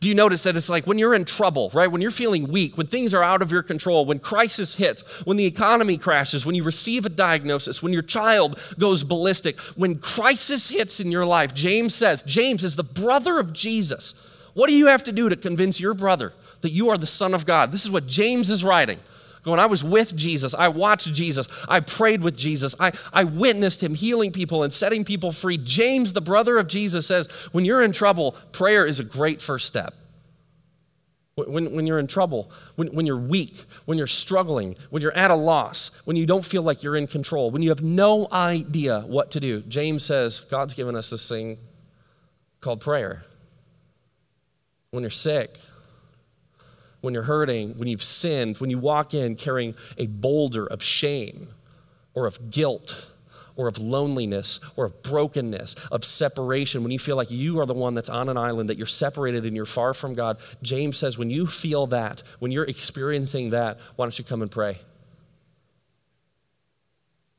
Do 0.00 0.08
you 0.08 0.14
notice 0.14 0.42
that 0.42 0.56
it's 0.56 0.68
like 0.68 0.86
when 0.86 0.98
you're 0.98 1.14
in 1.14 1.24
trouble, 1.24 1.70
right? 1.72 1.90
When 1.90 2.02
you're 2.02 2.10
feeling 2.10 2.48
weak, 2.48 2.76
when 2.76 2.86
things 2.86 3.14
are 3.14 3.22
out 3.22 3.40
of 3.40 3.50
your 3.50 3.62
control, 3.62 4.04
when 4.04 4.18
crisis 4.18 4.74
hits, 4.74 5.02
when 5.24 5.38
the 5.38 5.46
economy 5.46 5.96
crashes, 5.96 6.44
when 6.44 6.54
you 6.54 6.64
receive 6.64 7.06
a 7.06 7.08
diagnosis, 7.08 7.82
when 7.82 7.92
your 7.92 8.02
child 8.02 8.58
goes 8.78 9.04
ballistic, 9.04 9.58
when 9.74 9.98
crisis 9.98 10.68
hits 10.68 11.00
in 11.00 11.10
your 11.10 11.24
life, 11.24 11.54
James 11.54 11.94
says, 11.94 12.22
James 12.22 12.62
is 12.62 12.76
the 12.76 12.84
brother 12.84 13.38
of 13.38 13.52
Jesus. 13.54 14.14
What 14.52 14.68
do 14.68 14.74
you 14.74 14.86
have 14.88 15.02
to 15.04 15.12
do 15.12 15.28
to 15.28 15.36
convince 15.36 15.80
your 15.80 15.94
brother 15.94 16.34
that 16.60 16.70
you 16.70 16.90
are 16.90 16.98
the 16.98 17.06
Son 17.06 17.32
of 17.32 17.46
God? 17.46 17.72
This 17.72 17.84
is 17.84 17.90
what 17.90 18.06
James 18.06 18.50
is 18.50 18.64
writing. 18.64 19.00
When 19.50 19.60
I 19.60 19.66
was 19.66 19.84
with 19.84 20.16
Jesus, 20.16 20.54
I 20.54 20.68
watched 20.68 21.12
Jesus, 21.12 21.48
I 21.68 21.78
prayed 21.78 22.20
with 22.20 22.36
Jesus, 22.36 22.74
I, 22.80 22.90
I 23.12 23.22
witnessed 23.22 23.80
him 23.80 23.94
healing 23.94 24.32
people 24.32 24.64
and 24.64 24.72
setting 24.72 25.04
people 25.04 25.30
free. 25.30 25.56
James, 25.56 26.12
the 26.12 26.20
brother 26.20 26.58
of 26.58 26.66
Jesus, 26.66 27.06
says, 27.06 27.28
when 27.52 27.64
you're 27.64 27.82
in 27.82 27.92
trouble, 27.92 28.32
prayer 28.50 28.84
is 28.84 28.98
a 28.98 29.04
great 29.04 29.40
first 29.40 29.66
step. 29.66 29.94
When, 31.36 31.76
when 31.76 31.86
you're 31.86 31.98
in 32.00 32.06
trouble, 32.06 32.50
when, 32.74 32.88
when 32.88 33.06
you're 33.06 33.16
weak, 33.16 33.66
when 33.84 33.98
you're 33.98 34.06
struggling, 34.06 34.74
when 34.90 35.00
you're 35.02 35.12
at 35.12 35.30
a 35.30 35.36
loss, 35.36 35.90
when 36.06 36.16
you 36.16 36.26
don't 36.26 36.44
feel 36.44 36.62
like 36.62 36.82
you're 36.82 36.96
in 36.96 37.06
control, 37.06 37.50
when 37.50 37.62
you 37.62 37.68
have 37.68 37.82
no 37.82 38.26
idea 38.32 39.00
what 39.02 39.30
to 39.32 39.40
do, 39.40 39.60
James 39.60 40.04
says, 40.04 40.40
God's 40.40 40.74
given 40.74 40.96
us 40.96 41.10
this 41.10 41.28
thing 41.28 41.58
called 42.60 42.80
prayer. 42.80 43.24
When 44.90 45.02
you're 45.02 45.10
sick, 45.10 45.60
when 47.00 47.14
you're 47.14 47.24
hurting, 47.24 47.78
when 47.78 47.88
you've 47.88 48.02
sinned, 48.02 48.58
when 48.58 48.70
you 48.70 48.78
walk 48.78 49.14
in 49.14 49.36
carrying 49.36 49.74
a 49.96 50.06
boulder 50.06 50.66
of 50.66 50.82
shame 50.82 51.48
or 52.14 52.26
of 52.26 52.50
guilt 52.50 53.08
or 53.54 53.68
of 53.68 53.78
loneliness 53.78 54.60
or 54.76 54.86
of 54.86 55.02
brokenness, 55.02 55.74
of 55.90 56.04
separation, 56.04 56.82
when 56.82 56.92
you 56.92 56.98
feel 56.98 57.16
like 57.16 57.30
you 57.30 57.58
are 57.58 57.66
the 57.66 57.74
one 57.74 57.94
that's 57.94 58.10
on 58.10 58.28
an 58.28 58.36
island, 58.36 58.68
that 58.68 58.76
you're 58.76 58.86
separated 58.86 59.46
and 59.46 59.56
you're 59.56 59.64
far 59.64 59.94
from 59.94 60.14
God, 60.14 60.38
James 60.62 60.98
says, 60.98 61.16
when 61.16 61.30
you 61.30 61.46
feel 61.46 61.86
that, 61.88 62.22
when 62.38 62.52
you're 62.52 62.64
experiencing 62.64 63.50
that, 63.50 63.78
why 63.96 64.04
don't 64.04 64.18
you 64.18 64.24
come 64.24 64.42
and 64.42 64.50
pray? 64.50 64.78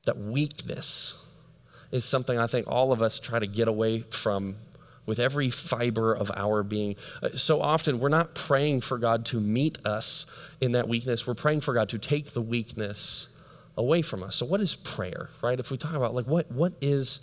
That 0.06 0.18
weakness 0.18 1.22
is 1.92 2.04
something 2.04 2.38
I 2.38 2.48
think 2.48 2.68
all 2.68 2.92
of 2.92 3.02
us 3.02 3.20
try 3.20 3.40
to 3.40 3.48
get 3.48 3.68
away 3.68 4.02
from 4.10 4.58
with 5.08 5.18
every 5.18 5.50
fiber 5.50 6.14
of 6.14 6.32
our 6.36 6.62
being. 6.62 6.96
Uh, 7.24 7.30
so 7.34 7.60
often, 7.62 8.00
we're 8.00 8.10
not 8.10 8.36
praying 8.36 8.82
for 8.82 9.00
God 9.00 9.26
to 9.28 9.40
meet 9.40 9.84
us 9.84 10.28
in 10.62 10.74
that 10.74 10.88
weakness. 10.88 11.26
We're 11.26 11.34
praying 11.34 11.62
for 11.62 11.74
God 11.74 11.90
to 11.90 11.98
take 11.98 12.34
the 12.34 12.42
weakness 12.42 13.30
away 13.76 14.04
from 14.04 14.22
us. 14.22 14.36
So, 14.36 14.46
what 14.46 14.62
is 14.62 14.76
prayer, 14.76 15.30
right? 15.42 15.60
If 15.60 15.72
we 15.72 15.78
talk 15.78 15.96
about, 15.96 16.14
like, 16.14 16.28
what, 16.28 16.52
what 16.52 16.74
is 16.82 17.22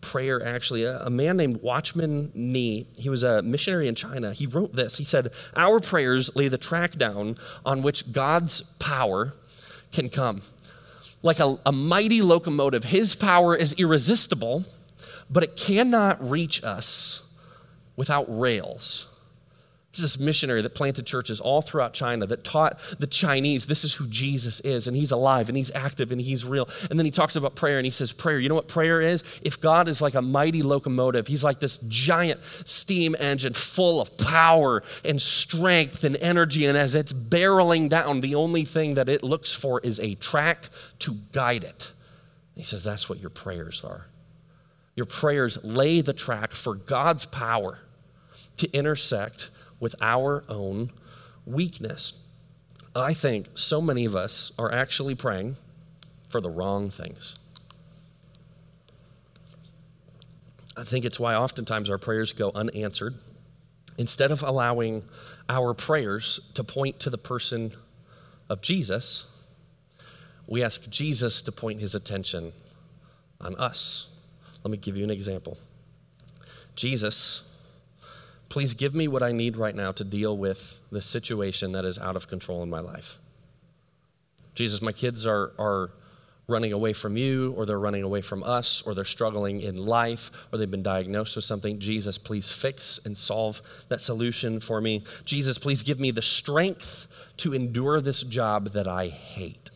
prayer 0.00 0.44
actually? 0.44 0.84
A, 0.84 1.00
a 1.02 1.10
man 1.10 1.36
named 1.36 1.62
Watchman 1.62 2.32
Nee, 2.34 2.86
he 2.96 3.08
was 3.08 3.22
a 3.22 3.42
missionary 3.42 3.86
in 3.86 3.94
China, 3.94 4.32
he 4.32 4.46
wrote 4.46 4.74
this. 4.74 4.96
He 4.96 5.04
said, 5.04 5.30
Our 5.54 5.78
prayers 5.78 6.34
lay 6.34 6.48
the 6.48 6.58
track 6.58 6.92
down 6.92 7.36
on 7.64 7.82
which 7.82 8.12
God's 8.12 8.62
power 8.78 9.34
can 9.92 10.08
come. 10.08 10.42
Like 11.22 11.40
a, 11.40 11.58
a 11.66 11.72
mighty 11.72 12.22
locomotive, 12.22 12.84
his 12.84 13.14
power 13.14 13.54
is 13.54 13.72
irresistible, 13.74 14.64
but 15.28 15.42
it 15.42 15.56
cannot 15.56 16.26
reach 16.26 16.62
us 16.62 17.25
without 17.96 18.26
rails. 18.28 19.08
There's 19.96 20.12
this 20.12 20.20
missionary 20.20 20.60
that 20.60 20.74
planted 20.74 21.06
churches 21.06 21.40
all 21.40 21.62
throughout 21.62 21.94
China 21.94 22.26
that 22.26 22.44
taught 22.44 22.78
the 22.98 23.06
Chinese 23.06 23.64
this 23.64 23.82
is 23.82 23.94
who 23.94 24.06
Jesus 24.08 24.60
is, 24.60 24.86
and 24.86 24.94
he's 24.94 25.10
alive, 25.10 25.48
and 25.48 25.56
he's 25.56 25.70
active, 25.74 26.12
and 26.12 26.20
he's 26.20 26.44
real. 26.44 26.68
And 26.90 26.98
then 26.98 27.06
he 27.06 27.10
talks 27.10 27.34
about 27.34 27.54
prayer, 27.54 27.78
and 27.78 27.86
he 27.86 27.90
says, 27.90 28.12
Prayer, 28.12 28.38
you 28.38 28.50
know 28.50 28.54
what 28.54 28.68
prayer 28.68 29.00
is? 29.00 29.24
If 29.40 29.58
God 29.58 29.88
is 29.88 30.02
like 30.02 30.14
a 30.14 30.20
mighty 30.20 30.62
locomotive, 30.62 31.28
he's 31.28 31.42
like 31.42 31.60
this 31.60 31.78
giant 31.88 32.40
steam 32.66 33.16
engine 33.18 33.54
full 33.54 33.98
of 34.02 34.18
power 34.18 34.82
and 35.02 35.20
strength 35.22 36.04
and 36.04 36.16
energy, 36.16 36.66
and 36.66 36.76
as 36.76 36.94
it's 36.94 37.14
barreling 37.14 37.88
down, 37.88 38.20
the 38.20 38.34
only 38.34 38.66
thing 38.66 38.94
that 38.94 39.08
it 39.08 39.22
looks 39.22 39.54
for 39.54 39.80
is 39.80 39.98
a 40.00 40.14
track 40.16 40.68
to 40.98 41.14
guide 41.32 41.64
it. 41.64 41.94
He 42.54 42.64
says, 42.64 42.84
That's 42.84 43.08
what 43.08 43.18
your 43.18 43.30
prayers 43.30 43.82
are. 43.82 44.08
Your 44.94 45.06
prayers 45.06 45.58
lay 45.64 46.02
the 46.02 46.12
track 46.12 46.52
for 46.52 46.74
God's 46.74 47.24
power 47.24 47.78
to 48.56 48.70
intersect 48.72 49.50
with 49.80 49.94
our 50.00 50.44
own 50.48 50.90
weakness. 51.44 52.14
I 52.94 53.12
think 53.12 53.48
so 53.54 53.80
many 53.80 54.04
of 54.04 54.16
us 54.16 54.52
are 54.58 54.72
actually 54.72 55.14
praying 55.14 55.56
for 56.30 56.40
the 56.40 56.50
wrong 56.50 56.90
things. 56.90 57.36
I 60.76 60.84
think 60.84 61.04
it's 61.04 61.20
why 61.20 61.34
oftentimes 61.34 61.88
our 61.90 61.98
prayers 61.98 62.32
go 62.32 62.52
unanswered. 62.54 63.14
Instead 63.98 64.30
of 64.30 64.42
allowing 64.42 65.04
our 65.48 65.72
prayers 65.72 66.40
to 66.54 66.62
point 66.62 67.00
to 67.00 67.10
the 67.10 67.18
person 67.18 67.72
of 68.48 68.60
Jesus, 68.60 69.26
we 70.46 70.62
ask 70.62 70.88
Jesus 70.90 71.40
to 71.42 71.52
point 71.52 71.80
his 71.80 71.94
attention 71.94 72.52
on 73.40 73.54
us. 73.56 74.10
Let 74.62 74.70
me 74.70 74.76
give 74.76 74.96
you 74.96 75.04
an 75.04 75.10
example. 75.10 75.56
Jesus 76.74 77.44
Please 78.48 78.74
give 78.74 78.94
me 78.94 79.08
what 79.08 79.22
I 79.22 79.32
need 79.32 79.56
right 79.56 79.74
now 79.74 79.92
to 79.92 80.04
deal 80.04 80.36
with 80.36 80.80
the 80.90 81.02
situation 81.02 81.72
that 81.72 81.84
is 81.84 81.98
out 81.98 82.16
of 82.16 82.28
control 82.28 82.62
in 82.62 82.70
my 82.70 82.80
life. 82.80 83.18
Jesus, 84.54 84.80
my 84.80 84.92
kids 84.92 85.26
are, 85.26 85.52
are 85.58 85.90
running 86.48 86.72
away 86.72 86.92
from 86.92 87.16
you, 87.16 87.52
or 87.56 87.66
they're 87.66 87.78
running 87.78 88.02
away 88.02 88.20
from 88.20 88.42
us, 88.42 88.82
or 88.82 88.94
they're 88.94 89.04
struggling 89.04 89.60
in 89.60 89.76
life, 89.76 90.30
or 90.52 90.58
they've 90.58 90.70
been 90.70 90.82
diagnosed 90.82 91.34
with 91.34 91.44
something. 91.44 91.78
Jesus, 91.78 92.18
please 92.18 92.50
fix 92.50 93.00
and 93.04 93.18
solve 93.18 93.60
that 93.88 94.00
solution 94.00 94.60
for 94.60 94.80
me. 94.80 95.02
Jesus, 95.24 95.58
please 95.58 95.82
give 95.82 95.98
me 95.98 96.10
the 96.10 96.22
strength 96.22 97.08
to 97.38 97.52
endure 97.52 98.00
this 98.00 98.22
job 98.22 98.70
that 98.70 98.86
I 98.86 99.08
hate. 99.08 99.70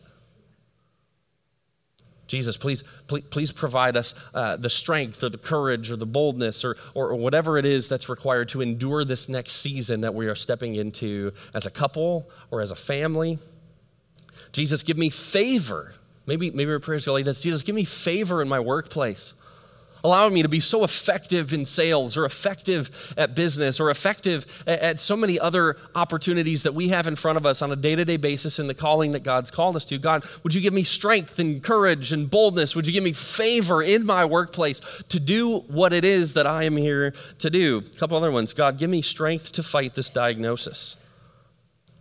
Jesus, 2.31 2.55
please, 2.55 2.81
please, 3.07 3.25
please 3.29 3.51
provide 3.51 3.97
us 3.97 4.15
uh, 4.33 4.55
the 4.55 4.69
strength 4.69 5.21
or 5.21 5.27
the 5.27 5.37
courage 5.37 5.91
or 5.91 5.97
the 5.97 6.05
boldness 6.05 6.63
or, 6.63 6.77
or, 6.93 7.09
or 7.09 7.15
whatever 7.15 7.57
it 7.57 7.65
is 7.65 7.89
that's 7.89 8.07
required 8.07 8.47
to 8.47 8.61
endure 8.61 9.03
this 9.03 9.27
next 9.27 9.55
season 9.55 9.99
that 9.99 10.15
we 10.15 10.27
are 10.27 10.35
stepping 10.35 10.75
into 10.75 11.33
as 11.53 11.65
a 11.65 11.69
couple 11.69 12.29
or 12.49 12.61
as 12.61 12.71
a 12.71 12.75
family. 12.75 13.37
Jesus, 14.53 14.81
give 14.81 14.97
me 14.97 15.09
favor. 15.09 15.93
Maybe, 16.25 16.51
maybe 16.51 16.71
our 16.71 16.79
prayers 16.79 17.05
go 17.05 17.11
like 17.11 17.25
this 17.25 17.41
Jesus, 17.41 17.63
give 17.63 17.75
me 17.75 17.83
favor 17.83 18.41
in 18.41 18.47
my 18.47 18.61
workplace 18.61 19.33
allowing 20.03 20.33
me 20.33 20.41
to 20.41 20.49
be 20.49 20.59
so 20.59 20.83
effective 20.83 21.53
in 21.53 21.65
sales 21.65 22.17
or 22.17 22.25
effective 22.25 23.13
at 23.17 23.35
business 23.35 23.79
or 23.79 23.89
effective 23.89 24.45
at, 24.67 24.99
so 24.99 25.15
many 25.15 25.39
other 25.39 25.77
opportunities 25.95 26.63
that 26.63 26.73
we 26.73 26.89
have 26.89 27.07
in 27.07 27.15
front 27.15 27.37
of 27.37 27.45
us 27.45 27.61
on 27.61 27.71
a 27.71 27.75
day 27.75 27.95
to 27.95 28.05
day 28.05 28.17
basis 28.17 28.59
in 28.59 28.67
the 28.67 28.73
calling 28.73 29.11
that 29.11 29.23
God's 29.23 29.49
called 29.49 29.75
us 29.75 29.85
to. 29.85 29.97
God, 29.97 30.25
would 30.43 30.53
you 30.53 30.61
give 30.61 30.73
me 30.73 30.83
strength 30.83 31.39
and 31.39 31.63
courage 31.63 32.11
and 32.11 32.29
boldness? 32.29 32.75
Would 32.75 32.87
you 32.87 32.93
give 32.93 33.03
me 33.03 33.13
favor 33.13 33.81
in 33.81 34.05
my 34.05 34.25
workplace 34.25 34.81
to 35.09 35.19
do 35.19 35.59
what 35.59 35.93
it 35.93 36.05
is 36.05 36.33
that 36.33 36.45
I 36.45 36.63
am 36.63 36.77
here 36.77 37.13
to 37.39 37.49
do? 37.49 37.79
A 37.79 37.97
couple 37.97 38.17
other 38.17 38.31
ones. 38.31 38.53
God, 38.53 38.77
give 38.77 38.89
me 38.89 39.01
strength 39.01 39.51
to 39.53 39.63
fight 39.63 39.95
this 39.95 40.09
diagnosis. 40.09 40.97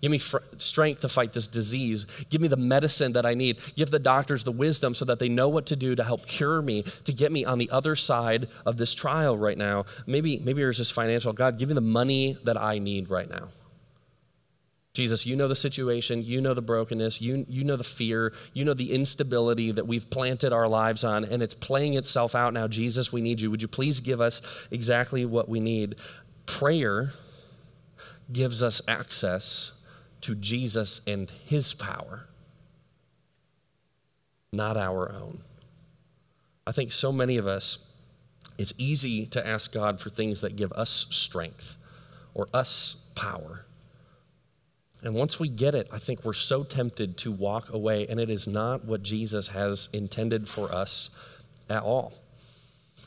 Give 0.00 0.10
me 0.10 0.18
fr- 0.18 0.38
strength 0.56 1.02
to 1.02 1.08
fight 1.08 1.32
this 1.32 1.46
disease. 1.46 2.06
Give 2.30 2.40
me 2.40 2.48
the 2.48 2.56
medicine 2.56 3.12
that 3.12 3.26
I 3.26 3.34
need. 3.34 3.58
Give 3.76 3.90
the 3.90 3.98
doctors 3.98 4.44
the 4.44 4.52
wisdom 4.52 4.94
so 4.94 5.04
that 5.04 5.18
they 5.18 5.28
know 5.28 5.48
what 5.48 5.66
to 5.66 5.76
do 5.76 5.94
to 5.94 6.04
help 6.04 6.26
cure 6.26 6.62
me, 6.62 6.84
to 7.04 7.12
get 7.12 7.32
me 7.32 7.44
on 7.44 7.58
the 7.58 7.70
other 7.70 7.94
side 7.96 8.48
of 8.64 8.78
this 8.78 8.94
trial 8.94 9.36
right 9.36 9.58
now. 9.58 9.84
Maybe, 10.06 10.38
maybe 10.38 10.62
there's 10.62 10.78
this 10.78 10.90
financial. 10.90 11.32
God, 11.32 11.58
give 11.58 11.68
me 11.68 11.74
the 11.74 11.80
money 11.80 12.38
that 12.44 12.56
I 12.56 12.78
need 12.78 13.10
right 13.10 13.28
now. 13.28 13.48
Jesus, 14.92 15.24
you 15.24 15.36
know 15.36 15.46
the 15.46 15.54
situation, 15.54 16.24
you 16.24 16.40
know 16.40 16.52
the 16.52 16.62
brokenness, 16.62 17.22
you, 17.22 17.46
you 17.48 17.62
know 17.62 17.76
the 17.76 17.84
fear, 17.84 18.32
you 18.52 18.64
know 18.64 18.74
the 18.74 18.92
instability 18.92 19.70
that 19.70 19.86
we've 19.86 20.10
planted 20.10 20.52
our 20.52 20.66
lives 20.66 21.04
on, 21.04 21.24
and 21.24 21.44
it's 21.44 21.54
playing 21.54 21.94
itself 21.94 22.34
out 22.34 22.52
now. 22.52 22.66
Jesus, 22.66 23.12
we 23.12 23.20
need 23.20 23.40
you. 23.40 23.52
Would 23.52 23.62
you 23.62 23.68
please 23.68 24.00
give 24.00 24.20
us 24.20 24.42
exactly 24.72 25.24
what 25.24 25.48
we 25.48 25.60
need? 25.60 25.94
Prayer 26.44 27.12
gives 28.32 28.64
us 28.64 28.82
access 28.88 29.72
to 30.22 30.34
Jesus 30.34 31.00
and 31.06 31.30
his 31.30 31.74
power, 31.74 32.26
not 34.52 34.76
our 34.76 35.10
own. 35.12 35.42
I 36.66 36.72
think 36.72 36.92
so 36.92 37.12
many 37.12 37.36
of 37.36 37.46
us, 37.46 37.78
it's 38.58 38.74
easy 38.78 39.26
to 39.26 39.46
ask 39.46 39.72
God 39.72 40.00
for 40.00 40.10
things 40.10 40.40
that 40.40 40.56
give 40.56 40.72
us 40.72 41.06
strength 41.10 41.76
or 42.34 42.48
us 42.52 42.96
power. 43.14 43.64
And 45.02 45.14
once 45.14 45.40
we 45.40 45.48
get 45.48 45.74
it, 45.74 45.88
I 45.90 45.98
think 45.98 46.24
we're 46.24 46.34
so 46.34 46.62
tempted 46.62 47.16
to 47.18 47.32
walk 47.32 47.72
away, 47.72 48.06
and 48.06 48.20
it 48.20 48.28
is 48.28 48.46
not 48.46 48.84
what 48.84 49.02
Jesus 49.02 49.48
has 49.48 49.88
intended 49.92 50.48
for 50.48 50.72
us 50.72 51.10
at 51.70 51.82
all. 51.82 52.12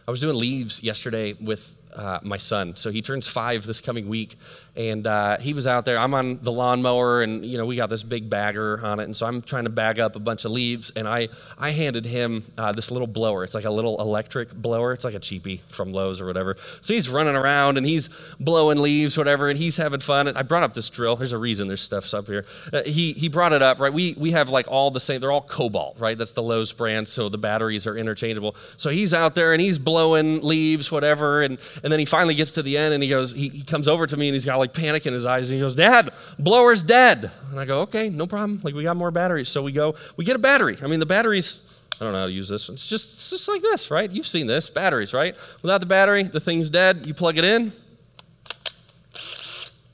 I 0.08 0.12
was 0.12 0.20
doing 0.20 0.36
leaves 0.36 0.82
yesterday 0.82 1.34
with 1.34 1.78
uh, 1.96 2.20
my 2.24 2.38
son. 2.38 2.76
So 2.76 2.92
he 2.92 3.02
turns 3.02 3.28
five 3.28 3.66
this 3.66 3.82
coming 3.82 4.08
week, 4.08 4.36
and 4.76 5.06
uh, 5.06 5.38
he 5.38 5.54
was 5.54 5.68
out 5.68 5.86
there. 5.86 6.00
I'm 6.00 6.14
on 6.14 6.40
the 6.42 6.52
lawnmower, 6.52 7.22
and 7.22 7.46
you 7.46 7.58
know 7.58 7.66
we 7.66 7.76
got 7.76 7.90
this 7.90 8.04
big 8.04 8.30
bagger 8.30 8.80
on 8.84 9.00
it, 9.00 9.04
and 9.04 9.16
so 9.16 9.26
I'm 9.26 9.42
trying 9.42 9.66
to 9.66 9.70
bag 9.70 10.00
up 10.00 10.16
a 10.16 10.20
bunch 10.20 10.46
of 10.46 10.52
leaves, 10.52 10.92
and 10.96 11.08
I 11.08 11.30
I 11.58 11.72
handed 11.72 12.06
him 12.06 12.44
uh, 12.58 12.72
this 12.72 12.92
little 12.92 13.08
blower. 13.08 13.44
It's 13.44 13.54
like 13.54 13.66
a 13.66 13.72
little 13.72 14.00
electric 14.00 14.54
blower. 14.54 14.94
It's 14.94 15.04
like 15.04 15.14
a 15.14 15.20
cheapie 15.20 15.62
from 15.70 15.94
Lowe's 15.94 16.20
or 16.22 16.26
whatever. 16.26 16.58
So 16.82 16.94
he's 16.94 17.10
running 17.10 17.36
around 17.36 17.78
and 17.78 17.86
he's 17.86 18.10
blowing 18.40 18.80
leaves, 18.80 19.18
whatever, 19.18 19.50
and 19.50 19.58
he's 19.58 19.78
having 19.78 20.00
fun. 20.00 20.28
And 20.28 20.38
I 20.38 20.42
brought 20.42 20.64
up 20.64 20.74
this 20.74 20.90
drill. 20.90 21.16
There's 21.16 21.34
a 21.34 21.38
reason 21.38 21.68
there's 21.68 21.82
stuffs 21.82 22.14
up 22.14 22.28
here. 22.28 22.46
Uh, 22.72 22.82
he 22.86 23.14
he 23.14 23.30
brought 23.30 23.54
it 23.54 23.62
up, 23.62 23.80
right? 23.80 23.94
We 23.94 24.16
we 24.18 24.32
have 24.32 24.50
like 24.50 24.68
all 24.68 24.92
the 24.92 25.00
same. 25.00 25.22
They're 25.22 25.32
all 25.32 25.42
Kobalt, 25.42 26.00
right? 26.00 26.18
That's 26.18 26.32
the 26.32 26.44
Lowe's 26.44 26.74
brand, 26.74 27.08
so 27.08 27.30
the 27.30 27.38
batteries 27.38 27.86
are 27.86 27.98
interchangeable. 27.98 28.56
So 28.78 28.90
he's 28.90 29.14
out 29.14 29.36
there 29.36 29.54
and 29.54 29.62
he's 29.62 29.78
blowing 29.78 30.42
leaves, 30.42 30.92
whatever, 30.92 31.42
and 31.42 31.60
and 31.84 31.92
then 31.92 32.00
he 32.00 32.06
finally 32.06 32.34
gets 32.34 32.54
to 32.54 32.64
the 32.64 32.78
end 32.78 32.94
and 32.94 33.04
he 33.04 33.10
goes, 33.10 33.34
he, 33.34 33.50
he 33.50 33.64
comes 33.64 33.90
over 33.90 34.08
to 34.08 34.16
me 34.16 34.30
and 34.30 34.34
he's 34.34 34.46
got 34.46 34.58
like 34.58 34.74
panic 34.74 35.06
in 35.06 35.12
his 35.12 35.26
eyes 35.26 35.52
and 35.52 35.56
he 35.56 35.62
goes, 35.62 35.76
Dad, 35.76 36.12
blower's 36.40 36.82
dead. 36.82 37.30
And 37.52 37.60
I 37.60 37.66
go, 37.66 37.82
okay, 37.82 38.10
no 38.10 38.26
problem. 38.26 38.62
Like 38.64 38.74
we 38.74 38.84
got 38.84 38.96
more 38.96 39.12
batteries. 39.12 39.50
So 39.50 39.62
we 39.62 39.74
go, 39.74 39.96
we 40.16 40.24
get 40.24 40.38
a 40.38 40.40
battery. 40.40 40.78
I 40.82 40.88
mean, 40.88 41.02
the 41.02 41.06
batteries, 41.06 41.62
I 42.00 42.06
don't 42.06 42.14
know 42.14 42.20
how 42.20 42.26
to 42.26 42.32
use 42.32 42.48
this. 42.48 42.70
One. 42.70 42.76
It's 42.76 42.90
just, 42.90 43.16
it's 43.16 43.30
just 43.32 43.50
like 43.50 43.62
this, 43.62 43.92
right? 43.92 44.10
You've 44.10 44.28
seen 44.28 44.48
this, 44.48 44.70
batteries, 44.70 45.14
right? 45.14 45.36
Without 45.62 45.80
the 45.80 45.86
battery, 45.86 46.24
the 46.24 46.40
thing's 46.40 46.70
dead. 46.70 47.06
You 47.06 47.14
plug 47.14 47.38
it 47.38 47.44
in, 47.44 47.74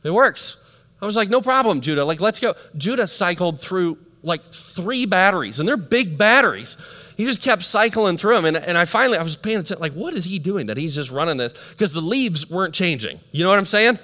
it 0.04 0.12
works. 0.12 0.58
I 1.02 1.06
was 1.06 1.16
like, 1.16 1.30
no 1.30 1.42
problem, 1.42 1.82
Judah. 1.82 2.06
Like, 2.06 2.22
let's 2.22 2.40
go. 2.40 2.56
Judah 2.78 3.08
cycled 3.08 3.60
through 3.60 3.98
like 4.22 4.44
three 4.52 5.06
batteries, 5.06 5.60
and 5.60 5.68
they're 5.68 5.78
big 5.78 6.18
batteries 6.18 6.78
he 7.20 7.26
just 7.26 7.42
kept 7.42 7.64
cycling 7.64 8.16
through 8.16 8.36
them. 8.36 8.46
And, 8.46 8.56
and 8.56 8.78
I 8.78 8.86
finally, 8.86 9.18
I 9.18 9.24
was 9.24 9.36
paying 9.36 9.58
attention, 9.58 9.82
like, 9.82 9.92
what 9.92 10.14
is 10.14 10.24
he 10.24 10.40
doing 10.40 10.68
that 10.68 10.78
he's 10.78 10.96
just 10.96 11.12
running 11.12 11.36
this? 11.36 11.52
Because 11.72 11.92
the 11.92 12.00
leaves 12.00 12.50
weren't 12.50 12.74
changing. 12.74 13.20
You 13.34 13.44
know 13.44 13.50
what 13.50 13.60
I'm 13.60 13.66
saying? 13.66 14.00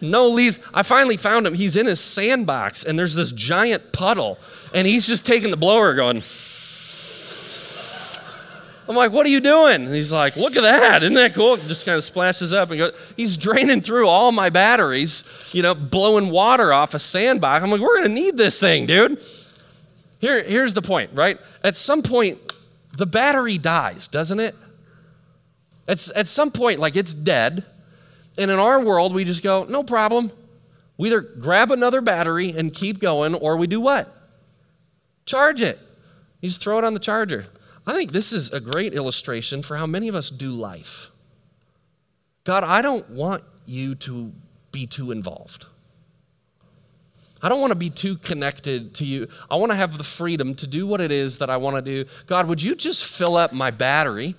No 0.00 0.26
leaves. 0.26 0.58
I 0.74 0.82
finally 0.82 1.16
found 1.16 1.46
him. 1.46 1.54
He's 1.54 1.76
in 1.76 1.86
his 1.86 2.00
sandbox, 2.00 2.82
and 2.82 2.98
there's 2.98 3.14
this 3.14 3.30
giant 3.30 3.92
puddle, 3.92 4.36
and 4.74 4.84
he's 4.84 5.06
just 5.06 5.24
taking 5.24 5.52
the 5.52 5.56
blower 5.56 5.94
going. 5.94 6.24
I'm 8.88 8.96
like, 8.96 9.12
what 9.12 9.24
are 9.24 9.30
you 9.30 9.40
doing? 9.40 9.84
And 9.84 9.94
he's 9.94 10.10
like, 10.10 10.36
look 10.36 10.56
at 10.56 10.62
that. 10.62 11.04
Isn't 11.04 11.14
that 11.14 11.34
cool? 11.34 11.56
Just 11.56 11.86
kind 11.86 11.96
of 11.96 12.02
splashes 12.02 12.52
up 12.52 12.70
and 12.70 12.80
goes, 12.80 12.94
he's 13.16 13.36
draining 13.36 13.80
through 13.80 14.08
all 14.08 14.32
my 14.32 14.50
batteries, 14.50 15.22
you 15.52 15.62
know, 15.62 15.76
blowing 15.76 16.30
water 16.30 16.72
off 16.72 16.94
a 16.94 16.98
sandbox. 16.98 17.62
I'm 17.62 17.70
like, 17.70 17.80
we're 17.80 17.94
going 17.98 18.08
to 18.08 18.12
need 18.12 18.36
this 18.36 18.58
thing, 18.58 18.86
dude. 18.86 19.22
Here, 20.18 20.42
here's 20.42 20.74
the 20.74 20.82
point, 20.82 21.10
right? 21.12 21.38
At 21.62 21.76
some 21.76 22.02
point, 22.02 22.38
the 22.96 23.06
battery 23.06 23.58
dies, 23.58 24.08
doesn't 24.08 24.40
it? 24.40 24.54
At, 25.86 26.08
at 26.16 26.28
some 26.28 26.50
point, 26.50 26.80
like 26.80 26.96
it's 26.96 27.14
dead. 27.14 27.64
And 28.38 28.50
in 28.50 28.58
our 28.58 28.82
world, 28.82 29.14
we 29.14 29.24
just 29.24 29.42
go, 29.42 29.64
no 29.64 29.82
problem. 29.82 30.30
We 30.96 31.08
either 31.08 31.20
grab 31.20 31.70
another 31.70 32.00
battery 32.00 32.50
and 32.50 32.72
keep 32.72 32.98
going, 32.98 33.34
or 33.34 33.56
we 33.56 33.66
do 33.66 33.80
what? 33.80 34.12
Charge 35.26 35.60
it. 35.60 35.78
You 36.40 36.48
just 36.48 36.62
throw 36.62 36.78
it 36.78 36.84
on 36.84 36.94
the 36.94 37.00
charger. 37.00 37.46
I 37.86 37.92
think 37.92 38.12
this 38.12 38.32
is 38.32 38.50
a 38.52 38.60
great 38.60 38.94
illustration 38.94 39.62
for 39.62 39.76
how 39.76 39.86
many 39.86 40.08
of 40.08 40.14
us 40.14 40.30
do 40.30 40.50
life. 40.50 41.10
God, 42.44 42.64
I 42.64 42.82
don't 42.82 43.08
want 43.10 43.44
you 43.64 43.94
to 43.96 44.32
be 44.72 44.86
too 44.86 45.10
involved. 45.10 45.66
I 47.42 47.48
don't 47.48 47.60
want 47.60 47.72
to 47.72 47.78
be 47.78 47.90
too 47.90 48.16
connected 48.16 48.94
to 48.94 49.04
you. 49.04 49.28
I 49.50 49.56
want 49.56 49.70
to 49.70 49.76
have 49.76 49.98
the 49.98 50.04
freedom 50.04 50.54
to 50.56 50.66
do 50.66 50.86
what 50.86 51.00
it 51.00 51.12
is 51.12 51.38
that 51.38 51.50
I 51.50 51.58
want 51.58 51.76
to 51.76 51.82
do. 51.82 52.08
God, 52.26 52.48
would 52.48 52.62
you 52.62 52.74
just 52.74 53.04
fill 53.04 53.36
up 53.36 53.52
my 53.52 53.70
battery? 53.70 54.34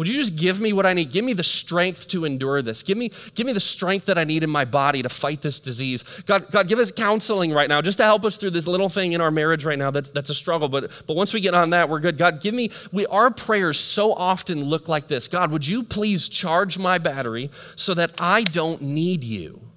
Would 0.00 0.08
you 0.08 0.14
just 0.14 0.36
give 0.36 0.60
me 0.60 0.72
what 0.72 0.86
I 0.86 0.94
need? 0.94 1.12
Give 1.12 1.26
me 1.26 1.34
the 1.34 1.44
strength 1.44 2.08
to 2.08 2.24
endure 2.24 2.62
this. 2.62 2.82
Give 2.82 2.96
me, 2.96 3.12
give 3.34 3.46
me 3.46 3.52
the 3.52 3.60
strength 3.60 4.06
that 4.06 4.16
I 4.16 4.24
need 4.24 4.42
in 4.42 4.48
my 4.48 4.64
body 4.64 5.02
to 5.02 5.10
fight 5.10 5.42
this 5.42 5.60
disease. 5.60 6.04
God, 6.24 6.50
God, 6.50 6.68
give 6.68 6.78
us 6.78 6.90
counseling 6.90 7.52
right 7.52 7.68
now, 7.68 7.82
just 7.82 7.98
to 7.98 8.04
help 8.04 8.24
us 8.24 8.38
through 8.38 8.50
this 8.50 8.66
little 8.66 8.88
thing 8.88 9.12
in 9.12 9.20
our 9.20 9.30
marriage 9.30 9.66
right 9.66 9.78
now 9.78 9.90
that's, 9.90 10.08
that's 10.08 10.30
a 10.30 10.34
struggle. 10.34 10.70
But, 10.70 10.90
but 11.06 11.16
once 11.16 11.34
we 11.34 11.42
get 11.42 11.52
on 11.52 11.68
that, 11.70 11.90
we're 11.90 12.00
good. 12.00 12.16
God, 12.16 12.40
give 12.40 12.54
me, 12.54 12.70
we, 12.90 13.04
our 13.08 13.30
prayers 13.30 13.78
so 13.78 14.14
often 14.14 14.64
look 14.64 14.88
like 14.88 15.06
this 15.08 15.28
God, 15.28 15.50
would 15.50 15.66
you 15.66 15.82
please 15.82 16.30
charge 16.30 16.78
my 16.78 16.96
battery 16.96 17.50
so 17.76 17.92
that 17.92 18.12
I 18.18 18.44
don't 18.44 18.80
need 18.80 19.22
you? 19.22 19.69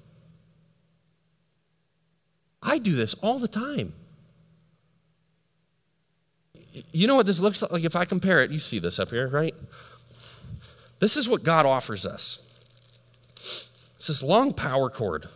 I 2.63 2.77
do 2.77 2.95
this 2.95 3.13
all 3.15 3.39
the 3.39 3.47
time. 3.47 3.93
You 6.91 7.07
know 7.07 7.15
what 7.15 7.25
this 7.25 7.39
looks 7.39 7.61
like? 7.61 7.83
If 7.83 7.95
I 7.95 8.05
compare 8.05 8.41
it, 8.41 8.49
you 8.49 8.59
see 8.59 8.79
this 8.79 8.97
up 8.97 9.09
here, 9.11 9.27
right? 9.27 9.53
This 10.99 11.17
is 11.17 11.29
what 11.29 11.43
God 11.43 11.65
offers 11.65 12.05
us. 12.05 12.39
It's 13.35 14.07
this 14.07 14.23
long 14.23 14.53
power 14.53 14.89
cord. 14.89 15.27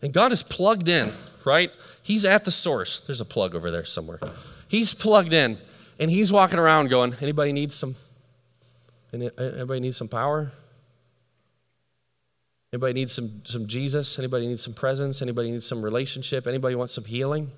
And 0.00 0.12
God 0.12 0.30
is 0.30 0.42
plugged 0.42 0.88
in, 0.88 1.12
right? 1.44 1.72
He's 2.02 2.24
at 2.24 2.44
the 2.44 2.50
source. 2.50 3.00
There's 3.00 3.20
a 3.20 3.24
plug 3.24 3.54
over 3.54 3.70
there 3.70 3.84
somewhere. 3.84 4.20
He's 4.68 4.94
plugged 4.94 5.32
in, 5.32 5.58
and 5.98 6.10
he's 6.10 6.30
walking 6.30 6.58
around 6.58 6.90
going, 6.90 7.16
anybody 7.20 7.52
need 7.52 7.72
some? 7.72 7.96
Anybody 9.12 9.80
need 9.80 9.94
some 9.94 10.08
power? 10.08 10.52
Anybody 12.72 12.92
need 12.92 13.10
some, 13.10 13.42
some 13.44 13.66
Jesus? 13.66 14.18
Anybody 14.18 14.46
need 14.46 14.60
some 14.60 14.74
presence? 14.74 15.22
Anybody 15.22 15.50
need 15.50 15.62
some 15.62 15.82
relationship? 15.82 16.46
Anybody 16.46 16.74
want 16.74 16.90
some 16.90 17.04
healing? 17.04 17.50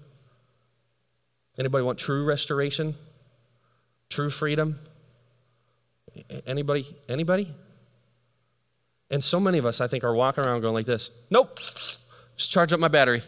Anybody 1.58 1.84
want 1.84 1.98
true 1.98 2.24
restoration? 2.24 2.94
True 4.08 4.30
freedom? 4.30 4.78
Anybody? 6.46 6.86
Anybody? 7.08 7.52
And 9.10 9.24
so 9.24 9.40
many 9.40 9.58
of 9.58 9.66
us, 9.66 9.80
I 9.80 9.88
think, 9.88 10.04
are 10.04 10.14
walking 10.14 10.44
around 10.44 10.60
going 10.60 10.74
like 10.74 10.86
this 10.86 11.10
Nope, 11.28 11.58
just 12.36 12.50
charge 12.50 12.72
up 12.72 12.80
my 12.80 12.88
battery. 12.88 13.22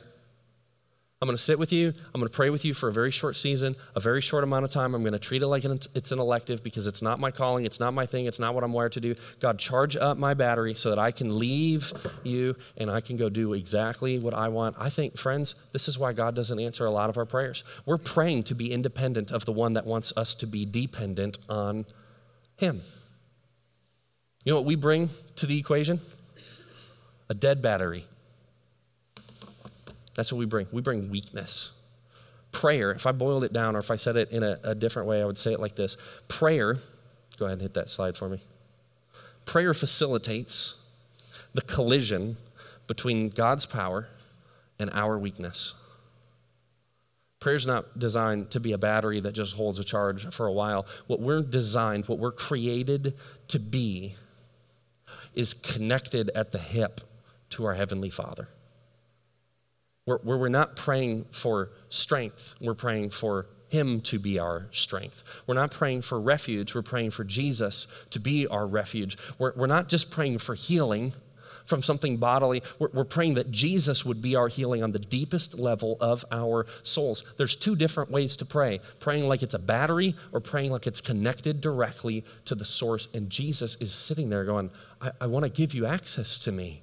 I'm 1.23 1.29
going 1.29 1.37
to 1.37 1.43
sit 1.43 1.57
with 1.57 1.73
you. 1.73 1.95
I'm 2.13 2.21
going 2.21 2.29
to 2.29 2.35
pray 2.35 2.51
with 2.51 2.65
you 2.65 2.75
for 2.75 2.89
a 2.89 2.93
very 2.93 3.13
short 3.13 3.37
season, 3.37 3.77
a 3.95 4.01
very 4.01 4.21
short 4.21 4.43
amount 4.43 4.65
of 4.65 4.73
time. 4.73 4.93
I'm 4.93 5.03
going 5.03 5.13
to 5.13 5.21
treat 5.21 5.41
it 5.41 5.47
like 5.47 5.65
it's 5.65 6.11
an 6.11 6.19
elective 6.19 6.65
because 6.65 6.89
it's 6.89 7.01
not 7.01 7.21
my 7.21 7.31
calling. 7.31 7.65
It's 7.65 7.79
not 7.79 7.95
my 7.95 8.07
thing. 8.07 8.27
It's 8.27 8.41
not 8.41 8.57
what 8.57 8.65
I'm 8.65 8.73
wired 8.73 8.91
to 8.95 9.01
do. 9.01 9.15
God, 9.39 9.57
charge 9.57 9.97
up 9.97 10.19
my 10.19 10.35
battery 10.35 10.75
so 10.75 10.91
that 10.91 10.99
I 10.99 11.13
can 11.13 11.39
leave 11.39 11.93
you 12.25 12.57
and 12.77 12.91
I 12.91 13.01
can 13.01 13.17
go 13.17 13.29
do 13.29 13.53
exactly 13.53 14.19
what 14.19 14.35
I 14.35 14.49
want. 14.49 14.75
I 14.81 14.91
think, 14.91 15.17
friends, 15.17 15.55
this 15.71 15.87
is 15.87 15.97
why 15.97 16.13
God 16.13 16.35
doesn't 16.35 16.59
answer 16.59 16.87
a 16.87 16.91
lot 16.91 17.09
of 17.09 17.17
our 17.17 17.25
prayers. 17.25 17.63
We're 17.87 17.99
praying 17.99 18.43
to 18.45 18.57
be 18.57 18.73
independent 18.73 19.31
of 19.31 19.45
the 19.45 19.53
one 19.53 19.75
that 19.75 19.87
wants 19.87 20.13
us 20.17 20.35
to 20.35 20.47
be 20.49 20.67
dependent 20.67 21.39
on 21.49 21.87
Him. 22.57 22.83
You 24.45 24.55
know 24.55 24.57
what 24.57 24.67
we 24.67 24.75
bring 24.75 25.11
to 25.37 25.47
the 25.47 25.57
equation? 25.57 26.01
A 27.29 27.35
dead 27.35 27.63
battery. 27.63 28.07
That's 30.15 30.33
what 30.33 30.39
we 30.39 30.47
bring. 30.47 30.67
We 30.73 30.83
bring 30.83 31.11
weakness. 31.11 31.73
Prayer, 32.51 32.91
if 32.93 33.07
I 33.07 33.13
boiled 33.13 33.45
it 33.45 33.53
down 33.53 33.77
or 33.77 33.79
if 33.79 33.91
I 33.91 33.97
said 33.97 34.17
it 34.17 34.31
in 34.31 34.43
a, 34.43 34.59
a 34.63 34.75
different 34.75 35.09
way, 35.09 35.23
I 35.23 35.25
would 35.25 35.39
say 35.39 35.53
it 35.53 35.61
like 35.61 35.75
this 35.75 35.97
Prayer, 36.29 36.79
go 37.39 37.47
ahead 37.47 37.55
and 37.55 37.63
hit 37.63 37.75
that 37.75 37.91
slide 37.91 38.17
for 38.17 38.29
me. 38.29 38.41
Prayer 39.45 39.75
facilitates 39.75 40.77
the 41.55 41.63
collision 41.63 42.37
between 42.87 43.31
God's 43.31 43.67
power 43.67 44.09
and 44.79 44.91
our 44.93 45.19
weakness. 45.19 45.75
Prayer's 47.41 47.67
not 47.67 47.99
designed 47.99 48.53
to 48.53 48.61
be 48.61 48.73
a 48.73 48.79
battery 48.79 49.19
that 49.19 49.33
just 49.33 49.57
holds 49.57 49.79
a 49.79 49.85
charge 49.85 50.33
for 50.33 50.47
a 50.47 50.53
while. 50.53 50.87
What 51.09 51.21
we're 51.21 51.43
designed, 51.43 52.07
what 52.07 52.21
we're 52.21 52.31
created 52.31 53.15
to 53.49 53.59
be, 53.59 54.15
is 55.35 55.53
connected 55.53 56.31
at 56.37 56.53
the 56.53 56.59
hip 56.59 57.01
to 57.51 57.65
our 57.65 57.75
Heavenly 57.75 58.11
Father 58.11 58.49
where, 60.05 60.19
where 60.19 60.39
we're 60.39 60.49
not 60.49 60.77
praying 60.77 61.27
for 61.31 61.71
strength, 61.89 62.55
we're 62.61 62.75
praying 62.75 63.11
for 63.11 63.47
him 63.69 64.01
to 64.03 64.19
be 64.19 64.39
our 64.39 64.69
strength. 64.71 65.25
We're 65.47 65.55
not 65.55 65.71
praying 65.71 66.03
for 66.03 66.21
refuge, 66.21 66.75
we're 66.75 66.83
praying 66.83 67.13
for 67.13 67.25
Jesus 67.25 67.87
to 68.11 68.21
be 68.21 68.47
our 68.47 68.67
refuge. 68.67 69.17
We're, 69.39 69.53
we're 69.57 69.67
not 69.67 69.89
just 69.89 70.11
praying 70.11 70.39
for 70.39 70.55
healing 70.55 71.15
from 71.67 71.83
something 71.83 72.17
bodily, 72.17 72.63
we're, 72.79 72.91
we're 72.93 73.05
praying 73.05 73.35
that 73.35 73.51
Jesus 73.51 74.05
would 74.05 74.21
be 74.21 74.37
our 74.37 74.49
healing 74.49 74.83
on 74.83 74.93
the 74.93 74.99
deepest 74.99 75.59
level 75.59 75.97
of 76.01 76.25
our 76.31 76.67
souls. 76.83 77.25
There's 77.37 77.57
two 77.57 77.77
different 77.77 78.11
ways 78.11 78.37
to 78.39 78.45
pray 78.45 78.81
praying 79.01 79.29
like 79.29 79.43
it's 79.43 79.55
a 79.55 79.59
battery 79.59 80.15
or 80.33 80.41
praying 80.41 80.73
like 80.73 80.87
it's 80.87 81.01
connected 81.01 81.61
directly 81.61 82.25
to 82.47 82.55
the 82.55 82.65
source. 82.65 83.09
And 83.15 83.31
Jesus 83.31 83.77
is 83.77 83.95
sitting 83.95 84.29
there 84.29 84.45
going, 84.45 84.71
I, 85.01 85.13
I 85.21 85.27
want 85.27 85.45
to 85.45 85.49
give 85.49 85.75
you 85.75 85.87
access 85.87 86.39
to 86.41 86.53
me. 86.53 86.83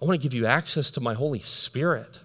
I 0.00 0.04
want 0.04 0.20
to 0.20 0.22
give 0.22 0.34
you 0.34 0.46
access 0.46 0.90
to 0.92 1.00
my 1.00 1.14
Holy 1.14 1.40
Spirit. 1.40 2.20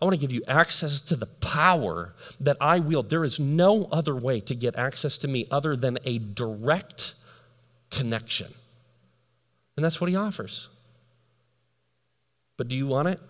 I 0.00 0.04
want 0.04 0.14
to 0.14 0.20
give 0.20 0.32
you 0.32 0.42
access 0.48 1.02
to 1.02 1.16
the 1.16 1.26
power 1.26 2.14
that 2.40 2.56
I 2.60 2.80
wield. 2.80 3.10
There 3.10 3.24
is 3.24 3.38
no 3.38 3.84
other 3.86 4.14
way 4.14 4.40
to 4.40 4.54
get 4.54 4.76
access 4.76 5.18
to 5.18 5.28
me 5.28 5.46
other 5.50 5.76
than 5.76 5.98
a 6.04 6.18
direct 6.18 7.14
connection. 7.90 8.52
And 9.76 9.84
that's 9.84 10.00
what 10.00 10.10
he 10.10 10.16
offers. 10.16 10.68
But 12.56 12.68
do 12.68 12.76
you 12.76 12.86
want 12.86 13.08
it? 13.08 13.20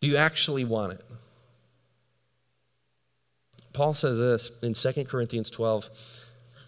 Do 0.00 0.08
you 0.08 0.16
actually 0.16 0.64
want 0.64 0.94
it? 0.94 1.04
Paul 3.72 3.94
says 3.94 4.18
this 4.18 4.50
in 4.62 4.74
2 4.74 5.04
Corinthians 5.04 5.50
12 5.50 5.90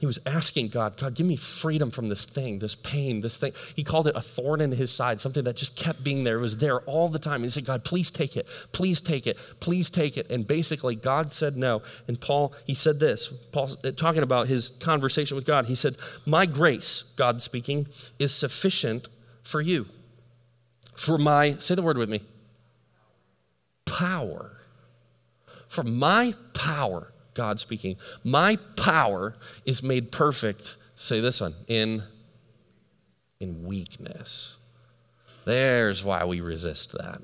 he 0.02 0.06
was 0.06 0.18
asking 0.26 0.66
God, 0.66 0.96
God, 0.96 1.14
give 1.14 1.28
me 1.28 1.36
freedom 1.36 1.92
from 1.92 2.08
this 2.08 2.24
thing, 2.24 2.58
this 2.58 2.74
pain, 2.74 3.20
this 3.20 3.36
thing. 3.38 3.52
He 3.76 3.84
called 3.84 4.08
it 4.08 4.16
a 4.16 4.20
thorn 4.20 4.60
in 4.60 4.72
his 4.72 4.90
side, 4.90 5.20
something 5.20 5.44
that 5.44 5.54
just 5.54 5.76
kept 5.76 6.02
being 6.02 6.24
there. 6.24 6.38
It 6.38 6.40
was 6.40 6.56
there 6.56 6.80
all 6.80 7.08
the 7.08 7.20
time. 7.20 7.36
And 7.36 7.44
he 7.44 7.50
said, 7.50 7.64
God, 7.64 7.84
please 7.84 8.10
take 8.10 8.36
it. 8.36 8.48
Please 8.72 9.00
take 9.00 9.28
it. 9.28 9.38
Please 9.60 9.90
take 9.90 10.16
it. 10.16 10.28
And 10.28 10.44
basically, 10.44 10.96
God 10.96 11.32
said 11.32 11.56
no. 11.56 11.82
And 12.08 12.20
Paul, 12.20 12.52
he 12.64 12.74
said 12.74 12.98
this, 12.98 13.28
Paul, 13.28 13.70
uh, 13.84 13.92
talking 13.92 14.24
about 14.24 14.48
his 14.48 14.70
conversation 14.70 15.36
with 15.36 15.46
God, 15.46 15.66
he 15.66 15.76
said, 15.76 15.94
My 16.26 16.46
grace, 16.46 17.02
God 17.14 17.40
speaking, 17.40 17.86
is 18.18 18.34
sufficient 18.34 19.08
for 19.44 19.60
you. 19.60 19.86
For 20.96 21.16
my, 21.16 21.54
say 21.58 21.76
the 21.76 21.82
word 21.82 21.96
with 21.96 22.08
me, 22.08 22.22
power. 23.84 24.50
For 25.68 25.84
my 25.84 26.34
power 26.54 27.11
God 27.34 27.60
speaking. 27.60 27.96
My 28.24 28.56
power 28.76 29.34
is 29.64 29.82
made 29.82 30.12
perfect, 30.12 30.76
say 30.96 31.20
this 31.20 31.40
one, 31.40 31.54
in, 31.66 32.02
in 33.40 33.64
weakness. 33.64 34.56
There's 35.44 36.04
why 36.04 36.24
we 36.24 36.40
resist 36.40 36.92
that. 36.92 37.22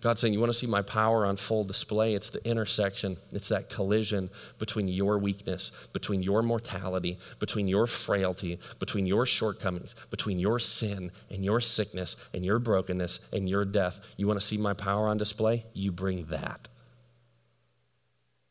God's 0.00 0.20
saying, 0.20 0.32
You 0.32 0.40
want 0.40 0.52
to 0.52 0.58
see 0.58 0.66
my 0.66 0.82
power 0.82 1.26
on 1.26 1.36
full 1.36 1.64
display? 1.64 2.14
It's 2.14 2.30
the 2.30 2.44
intersection, 2.48 3.16
it's 3.32 3.48
that 3.48 3.68
collision 3.68 4.30
between 4.58 4.88
your 4.88 5.18
weakness, 5.18 5.72
between 5.92 6.22
your 6.22 6.42
mortality, 6.42 7.18
between 7.40 7.68
your 7.68 7.86
frailty, 7.86 8.58
between 8.78 9.06
your 9.06 9.26
shortcomings, 9.26 9.94
between 10.10 10.38
your 10.38 10.58
sin 10.58 11.10
and 11.30 11.44
your 11.44 11.60
sickness 11.60 12.16
and 12.32 12.44
your 12.44 12.58
brokenness 12.58 13.20
and 13.32 13.48
your 13.48 13.64
death. 13.64 13.98
You 14.16 14.26
want 14.26 14.40
to 14.40 14.46
see 14.46 14.56
my 14.56 14.72
power 14.72 15.08
on 15.08 15.18
display? 15.18 15.66
You 15.72 15.90
bring 15.90 16.24
that 16.26 16.68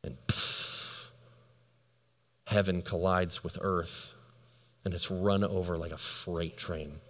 and 0.07 0.17
pff, 0.27 1.09
heaven 2.47 2.81
collides 2.81 3.43
with 3.43 3.57
earth 3.61 4.13
and 4.83 4.93
it's 4.93 5.11
run 5.11 5.43
over 5.43 5.77
like 5.77 5.91
a 5.91 5.97
freight 5.97 6.57
train 6.57 7.01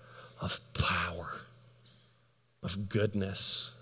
of 0.41 0.59
power, 0.73 1.41
of 2.63 2.89
goodness, 2.89 3.75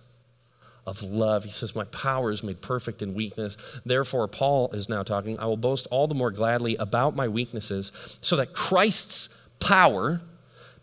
of 0.86 1.01
love. 1.01 1.45
He 1.45 1.51
says, 1.51 1.75
My 1.75 1.86
power 1.86 2.32
is 2.32 2.43
made 2.43 2.62
perfect 2.62 3.01
in 3.01 3.13
weakness. 3.13 3.56
Therefore, 3.86 4.28
Paul 4.28 4.69
is 4.71 4.89
now 4.89 5.04
talking, 5.04 5.39
I 5.39 5.45
will 5.45 5.58
boast 5.58 5.88
all 5.91 6.08
the 6.08 6.13
more 6.13 6.32
gladly 6.32 6.75
about 6.75 7.15
my 7.15 7.30
weaknesses 7.30 7.91
so 8.21 8.36
that 8.36 8.54
Christ's 8.54 9.34
power 9.60 10.21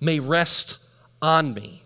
may 0.01 0.19
rest 0.19 0.79
on 1.21 1.55
me. 1.55 1.82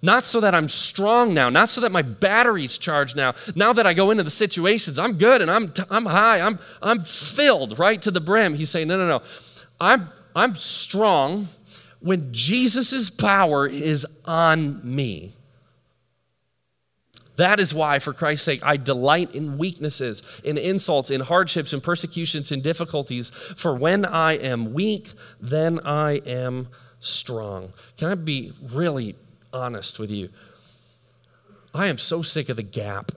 Not 0.00 0.26
so 0.26 0.40
that 0.40 0.54
I'm 0.54 0.68
strong 0.68 1.34
now, 1.34 1.48
not 1.48 1.70
so 1.70 1.80
that 1.80 1.90
my 1.90 2.02
battery's 2.02 2.78
charged 2.78 3.16
now. 3.16 3.34
Now 3.54 3.72
that 3.72 3.86
I 3.86 3.94
go 3.94 4.10
into 4.10 4.22
the 4.22 4.30
situations, 4.30 4.98
I'm 4.98 5.14
good 5.14 5.42
and 5.42 5.50
I'm, 5.50 5.72
I'm 5.90 6.06
high, 6.06 6.40
I'm, 6.40 6.58
I'm 6.80 7.00
filled 7.00 7.78
right 7.78 8.00
to 8.02 8.10
the 8.10 8.20
brim. 8.20 8.54
He's 8.54 8.70
saying, 8.70 8.88
no, 8.88 8.96
no, 8.96 9.08
no. 9.08 9.22
I'm, 9.80 10.08
I'm 10.36 10.54
strong 10.54 11.48
when 12.00 12.32
Jesus' 12.32 13.10
power 13.10 13.66
is 13.66 14.06
on 14.24 14.80
me. 14.84 15.32
That 17.36 17.60
is 17.60 17.72
why, 17.72 18.00
for 18.00 18.12
Christ's 18.12 18.44
sake, 18.44 18.60
I 18.64 18.76
delight 18.76 19.32
in 19.32 19.58
weaknesses, 19.58 20.24
in 20.42 20.58
insults, 20.58 21.08
in 21.08 21.20
hardships, 21.20 21.72
in 21.72 21.80
persecutions, 21.80 22.50
in 22.50 22.60
difficulties. 22.60 23.30
For 23.30 23.74
when 23.76 24.04
I 24.04 24.32
am 24.32 24.74
weak, 24.74 25.12
then 25.40 25.78
I 25.84 26.14
am 26.26 26.66
strong. 26.98 27.72
Can 27.96 28.08
I 28.08 28.16
be 28.16 28.52
really 28.60 29.14
honest 29.52 29.98
with 29.98 30.10
you? 30.10 30.30
I 31.74 31.88
am 31.88 31.98
so 31.98 32.22
sick 32.22 32.48
of 32.48 32.56
the 32.56 32.62
gap 32.62 33.12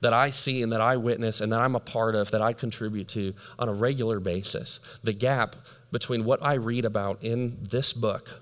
that 0.00 0.12
I 0.12 0.30
see 0.30 0.62
and 0.62 0.70
that 0.72 0.80
I 0.80 0.96
witness 0.96 1.40
and 1.40 1.52
that 1.52 1.60
I'm 1.60 1.74
a 1.74 1.80
part 1.80 2.14
of, 2.14 2.30
that 2.30 2.42
I 2.42 2.52
contribute 2.52 3.08
to 3.08 3.34
on 3.58 3.68
a 3.68 3.72
regular 3.72 4.20
basis. 4.20 4.80
The 5.02 5.12
gap 5.12 5.56
between 5.90 6.24
what 6.24 6.44
I 6.44 6.54
read 6.54 6.84
about 6.84 7.22
in 7.22 7.58
this 7.60 7.92
book 7.92 8.40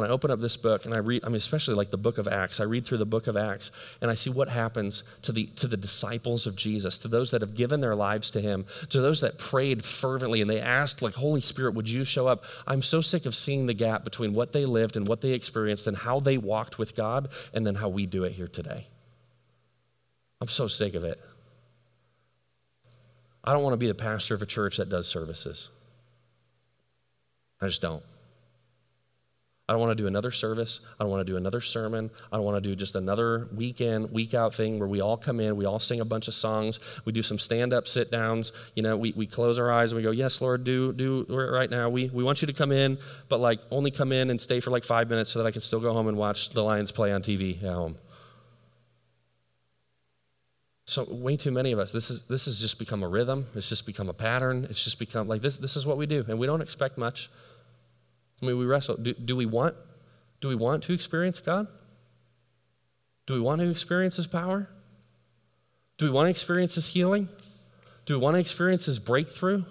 when 0.00 0.08
I 0.08 0.12
open 0.12 0.30
up 0.30 0.40
this 0.40 0.56
book 0.56 0.86
and 0.86 0.94
I 0.94 0.98
read, 0.98 1.24
I 1.24 1.28
mean, 1.28 1.36
especially 1.36 1.74
like 1.74 1.90
the 1.90 1.98
book 1.98 2.16
of 2.16 2.26
Acts, 2.26 2.58
I 2.58 2.64
read 2.64 2.86
through 2.86 2.98
the 2.98 3.06
book 3.06 3.26
of 3.26 3.36
Acts 3.36 3.70
and 4.00 4.10
I 4.10 4.14
see 4.14 4.30
what 4.30 4.48
happens 4.48 5.04
to 5.22 5.32
the, 5.32 5.46
to 5.56 5.68
the 5.68 5.76
disciples 5.76 6.46
of 6.46 6.56
Jesus, 6.56 6.96
to 6.98 7.08
those 7.08 7.30
that 7.32 7.42
have 7.42 7.54
given 7.54 7.82
their 7.82 7.94
lives 7.94 8.30
to 8.30 8.40
him, 8.40 8.64
to 8.88 9.00
those 9.00 9.20
that 9.20 9.38
prayed 9.38 9.84
fervently 9.84 10.40
and 10.40 10.50
they 10.50 10.60
asked, 10.60 11.02
like, 11.02 11.14
Holy 11.14 11.42
Spirit, 11.42 11.74
would 11.74 11.88
you 11.88 12.04
show 12.04 12.26
up? 12.26 12.44
I'm 12.66 12.82
so 12.82 13.02
sick 13.02 13.26
of 13.26 13.34
seeing 13.34 13.66
the 13.66 13.74
gap 13.74 14.02
between 14.02 14.32
what 14.32 14.52
they 14.52 14.64
lived 14.64 14.96
and 14.96 15.06
what 15.06 15.20
they 15.20 15.32
experienced 15.32 15.86
and 15.86 15.98
how 15.98 16.18
they 16.18 16.38
walked 16.38 16.78
with 16.78 16.94
God 16.94 17.28
and 17.52 17.66
then 17.66 17.74
how 17.74 17.88
we 17.90 18.06
do 18.06 18.24
it 18.24 18.32
here 18.32 18.48
today. 18.48 18.86
I'm 20.40 20.48
so 20.48 20.66
sick 20.66 20.94
of 20.94 21.04
it. 21.04 21.20
I 23.44 23.52
don't 23.52 23.62
want 23.62 23.74
to 23.74 23.78
be 23.78 23.86
the 23.86 23.94
pastor 23.94 24.34
of 24.34 24.40
a 24.40 24.46
church 24.46 24.78
that 24.78 24.88
does 24.88 25.06
services. 25.06 25.68
I 27.60 27.66
just 27.66 27.82
don't. 27.82 28.02
I 29.70 29.72
don't 29.72 29.80
want 29.82 29.96
to 29.96 30.02
do 30.02 30.08
another 30.08 30.32
service. 30.32 30.80
I 30.98 31.04
don't 31.04 31.12
want 31.12 31.24
to 31.24 31.32
do 31.32 31.36
another 31.36 31.60
sermon. 31.60 32.10
I 32.32 32.36
don't 32.36 32.44
want 32.44 32.60
to 32.60 32.68
do 32.68 32.74
just 32.74 32.96
another 32.96 33.48
weekend, 33.54 34.10
week 34.10 34.34
out 34.34 34.52
thing 34.52 34.80
where 34.80 34.88
we 34.88 35.00
all 35.00 35.16
come 35.16 35.38
in, 35.38 35.56
we 35.56 35.64
all 35.64 35.78
sing 35.78 36.00
a 36.00 36.04
bunch 36.04 36.26
of 36.26 36.34
songs, 36.34 36.80
we 37.04 37.12
do 37.12 37.22
some 37.22 37.38
stand 37.38 37.72
up, 37.72 37.86
sit 37.86 38.10
downs. 38.10 38.52
You 38.74 38.82
know, 38.82 38.96
we, 38.96 39.12
we 39.12 39.28
close 39.28 39.60
our 39.60 39.70
eyes 39.70 39.92
and 39.92 39.96
we 39.96 40.02
go, 40.02 40.10
Yes, 40.10 40.40
Lord, 40.40 40.64
do, 40.64 40.92
do 40.92 41.24
right 41.28 41.70
now. 41.70 41.88
We, 41.88 42.08
we 42.08 42.24
want 42.24 42.42
you 42.42 42.46
to 42.46 42.52
come 42.52 42.72
in, 42.72 42.98
but 43.28 43.38
like 43.38 43.60
only 43.70 43.92
come 43.92 44.10
in 44.10 44.30
and 44.30 44.42
stay 44.42 44.58
for 44.58 44.72
like 44.72 44.82
five 44.82 45.08
minutes 45.08 45.30
so 45.30 45.38
that 45.38 45.46
I 45.46 45.52
can 45.52 45.60
still 45.60 45.78
go 45.78 45.92
home 45.92 46.08
and 46.08 46.16
watch 46.16 46.50
the 46.50 46.64
Lions 46.64 46.90
play 46.90 47.12
on 47.12 47.22
TV 47.22 47.62
at 47.62 47.72
home. 47.72 47.96
So 50.84 51.06
way 51.08 51.36
too 51.36 51.52
many 51.52 51.70
of 51.70 51.78
us, 51.78 51.92
this 51.92 52.10
is 52.10 52.22
this 52.22 52.46
has 52.46 52.60
just 52.60 52.80
become 52.80 53.04
a 53.04 53.08
rhythm. 53.08 53.46
It's 53.54 53.68
just 53.68 53.86
become 53.86 54.08
a 54.08 54.12
pattern. 54.12 54.66
It's 54.68 54.82
just 54.82 54.98
become 54.98 55.28
like 55.28 55.42
this, 55.42 55.58
this 55.58 55.76
is 55.76 55.86
what 55.86 55.96
we 55.96 56.06
do. 56.06 56.24
And 56.26 56.40
we 56.40 56.48
don't 56.48 56.60
expect 56.60 56.98
much. 56.98 57.30
I 58.40 58.46
mean, 58.46 58.58
we 58.58 58.66
wrestle. 58.66 58.96
Do, 58.96 59.12
do 59.14 59.36
we 59.36 59.46
want 59.46 59.74
do 60.40 60.48
we 60.48 60.54
want 60.54 60.82
to 60.84 60.92
experience 60.92 61.40
God? 61.40 61.66
Do 63.26 63.34
we 63.34 63.40
want 63.40 63.60
to 63.60 63.70
experience 63.70 64.16
His 64.16 64.26
power? 64.26 64.68
Do 65.98 66.06
we 66.06 66.10
want 66.10 66.26
to 66.26 66.30
experience 66.30 66.74
His 66.74 66.88
healing? 66.88 67.28
Do 68.06 68.14
we 68.14 68.20
want 68.20 68.36
to 68.36 68.40
experience 68.40 68.86
His 68.86 68.98
breakthrough? 68.98 69.64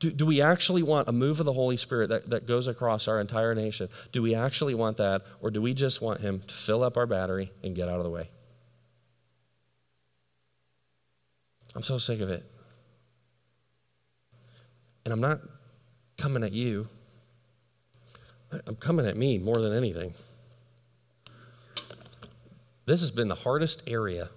Do, 0.00 0.10
do 0.10 0.26
we 0.26 0.40
actually 0.40 0.82
want 0.82 1.08
a 1.08 1.12
move 1.12 1.38
of 1.38 1.46
the 1.46 1.52
Holy 1.52 1.76
Spirit 1.76 2.08
that, 2.08 2.30
that 2.30 2.46
goes 2.46 2.66
across 2.66 3.06
our 3.06 3.20
entire 3.20 3.54
nation? 3.54 3.88
Do 4.10 4.22
we 4.22 4.34
actually 4.34 4.74
want 4.74 4.96
that, 4.96 5.22
or 5.40 5.50
do 5.50 5.62
we 5.62 5.74
just 5.74 6.02
want 6.02 6.20
Him 6.20 6.42
to 6.48 6.54
fill 6.54 6.82
up 6.82 6.96
our 6.96 7.06
battery 7.06 7.52
and 7.62 7.76
get 7.76 7.88
out 7.88 7.98
of 7.98 8.04
the 8.04 8.10
way? 8.10 8.30
I'm 11.74 11.82
so 11.82 11.98
sick 11.98 12.20
of 12.20 12.30
it. 12.30 12.44
And 15.04 15.12
I'm 15.12 15.20
not 15.20 15.40
coming 16.16 16.42
at 16.42 16.52
you. 16.52 16.88
I'm 18.66 18.76
coming 18.76 19.06
at 19.06 19.16
me 19.16 19.38
more 19.38 19.60
than 19.60 19.72
anything. 19.72 20.14
This 22.84 23.00
has 23.00 23.10
been 23.10 23.28
the 23.28 23.34
hardest 23.34 23.82
area 23.86 24.28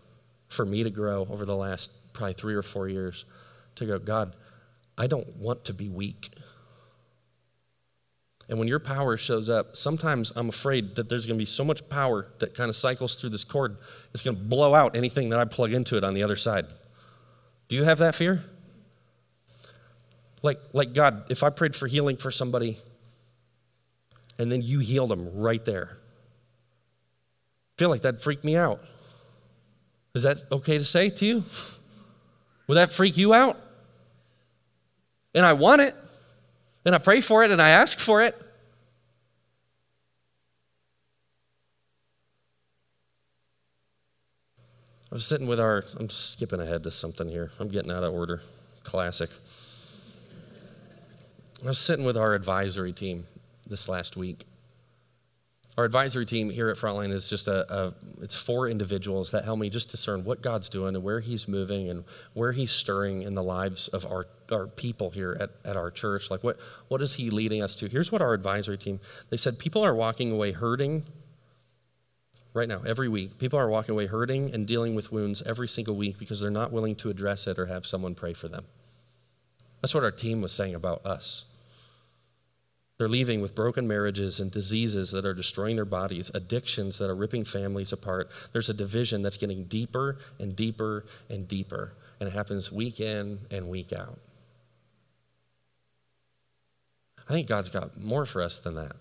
for 0.47 0.65
me 0.65 0.83
to 0.83 0.89
grow 0.89 1.27
over 1.29 1.45
the 1.45 1.55
last 1.55 1.91
probably 2.13 2.33
three 2.33 2.55
or 2.55 2.61
four 2.61 2.87
years 2.87 3.25
to 3.75 3.85
go, 3.85 3.99
God, 3.99 4.35
I 4.97 5.07
don't 5.07 5.35
want 5.35 5.65
to 5.65 5.73
be 5.73 5.89
weak. 5.89 6.29
And 8.47 8.59
when 8.59 8.67
your 8.67 8.79
power 8.79 9.17
shows 9.17 9.49
up, 9.49 9.75
sometimes 9.75 10.31
I'm 10.35 10.49
afraid 10.49 10.95
that 10.95 11.09
there's 11.09 11.25
going 11.25 11.37
to 11.37 11.41
be 11.41 11.47
so 11.47 11.65
much 11.65 11.89
power 11.89 12.27
that 12.39 12.53
kind 12.53 12.69
of 12.69 12.75
cycles 12.75 13.15
through 13.15 13.31
this 13.31 13.43
cord, 13.43 13.77
it's 14.13 14.21
going 14.21 14.37
to 14.37 14.43
blow 14.43 14.75
out 14.75 14.95
anything 14.95 15.29
that 15.29 15.39
I 15.39 15.45
plug 15.45 15.73
into 15.73 15.97
it 15.97 16.03
on 16.03 16.13
the 16.13 16.21
other 16.21 16.35
side. 16.35 16.67
Do 17.67 17.75
you 17.75 17.83
have 17.83 17.97
that 17.97 18.13
fear? 18.13 18.43
Like, 20.43 20.59
like 20.73 20.93
God, 20.93 21.23
if 21.29 21.43
I 21.43 21.49
prayed 21.49 21.75
for 21.75 21.87
healing 21.87 22.17
for 22.17 22.29
somebody 22.29 22.77
and 24.37 24.51
then 24.51 24.61
you 24.61 24.79
healed 24.79 25.09
them 25.09 25.29
right 25.33 25.63
there. 25.63 25.97
I 25.97 27.79
feel 27.79 27.89
like 27.89 28.03
that 28.03 28.21
freaked 28.21 28.43
me 28.43 28.55
out. 28.55 28.81
Is 30.13 30.23
that 30.23 30.43
okay 30.51 30.77
to 30.77 30.85
say 30.85 31.09
to 31.09 31.25
you? 31.25 31.43
Would 32.67 32.75
that 32.75 32.89
freak 32.89 33.17
you 33.17 33.33
out? 33.33 33.59
And 35.33 35.45
I 35.45 35.53
want 35.53 35.81
it, 35.81 35.95
and 36.85 36.95
I 36.95 36.97
pray 36.97 37.19
for 37.19 37.43
it, 37.43 37.51
and 37.51 37.61
I 37.61 37.69
ask 37.69 37.99
for 37.99 38.21
it. 38.21 38.41
I 45.11 45.15
was 45.15 45.25
sitting 45.25 45.47
with 45.47 45.59
our, 45.59 45.83
I'm 45.99 46.09
skipping 46.09 46.59
ahead 46.59 46.83
to 46.83 46.91
something 46.91 47.29
here. 47.29 47.51
I'm 47.59 47.67
getting 47.67 47.91
out 47.91 48.03
of 48.03 48.13
order. 48.13 48.41
Classic. 48.83 49.29
I 51.63 51.67
was 51.67 51.79
sitting 51.79 52.05
with 52.05 52.17
our 52.17 52.33
advisory 52.33 52.93
team 52.93 53.27
this 53.67 53.89
last 53.89 54.17
week. 54.17 54.45
Our 55.77 55.83
advisory 55.83 56.25
team 56.25 56.49
here 56.49 56.69
at 56.69 56.77
Frontline 56.77 57.11
is 57.11 57.29
just 57.29 57.49
a, 57.49 57.71
a, 57.73 57.93
it's 58.21 58.35
four 58.35 58.69
individuals 58.69 59.31
that 59.31 59.43
help 59.43 59.59
me 59.59 59.69
just 59.69 59.89
discern 59.89 60.23
what 60.23 60.41
God's 60.41 60.69
doing 60.69 60.95
and 60.95 61.03
where 61.03 61.19
He's 61.19 61.49
moving 61.49 61.89
and 61.89 62.05
where 62.33 62.53
He's 62.53 62.71
stirring 62.71 63.23
in 63.23 63.35
the 63.35 63.43
lives 63.43 63.89
of 63.89 64.05
our, 64.05 64.27
our 64.49 64.67
people 64.67 65.09
here 65.09 65.35
at, 65.37 65.49
at 65.65 65.75
our 65.75 65.91
church. 65.91 66.31
Like 66.31 66.45
what 66.45 66.57
what 66.87 67.01
is 67.01 67.15
He 67.15 67.29
leading 67.29 67.61
us 67.61 67.75
to? 67.75 67.89
Here's 67.89 68.09
what 68.09 68.21
our 68.21 68.33
advisory 68.33 68.77
team 68.77 69.01
they 69.29 69.37
said 69.37 69.59
people 69.59 69.83
are 69.83 69.93
walking 69.93 70.31
away 70.31 70.53
hurting 70.53 71.03
right 72.53 72.69
now, 72.69 72.81
every 72.87 73.09
week. 73.09 73.37
People 73.37 73.59
are 73.59 73.67
walking 73.67 73.91
away 73.91 74.07
hurting 74.07 74.53
and 74.53 74.65
dealing 74.65 74.95
with 74.95 75.11
wounds 75.11 75.41
every 75.41 75.67
single 75.67 75.95
week 75.95 76.17
because 76.17 76.39
they're 76.39 76.49
not 76.49 76.71
willing 76.71 76.95
to 76.95 77.09
address 77.09 77.47
it 77.47 77.59
or 77.59 77.65
have 77.65 77.85
someone 77.85 78.15
pray 78.15 78.33
for 78.33 78.47
them. 78.47 78.63
That's 79.81 79.93
what 79.93 80.05
our 80.05 80.11
team 80.11 80.41
was 80.41 80.53
saying 80.53 80.73
about 80.73 81.05
us. 81.05 81.43
They're 82.97 83.09
leaving 83.09 83.41
with 83.41 83.55
broken 83.55 83.87
marriages 83.87 84.39
and 84.39 84.49
diseases 84.49 85.11
that 85.11 85.25
are 85.25 85.33
destroying 85.33 85.75
their 85.75 85.83
bodies, 85.83 86.31
addictions 86.33 86.97
that 86.99 87.09
are 87.09 87.15
ripping 87.15 87.43
families 87.43 87.91
apart. 87.91 88.29
There's 88.53 88.69
a 88.69 88.73
division 88.73 89.21
that's 89.21 89.35
getting 89.37 89.65
deeper 89.65 90.17
and 90.39 90.55
deeper 90.55 91.05
and 91.29 91.45
deeper, 91.47 91.93
and 92.19 92.29
it 92.29 92.33
happens 92.33 92.71
week 92.71 93.01
in 93.01 93.39
and 93.51 93.67
week 93.67 93.91
out. 93.91 94.19
I 97.27 97.33
think 97.33 97.47
God's 97.47 97.69
got 97.69 97.97
more 97.97 98.25
for 98.25 98.41
us 98.41 98.59
than 98.59 98.75
that. 98.75 98.95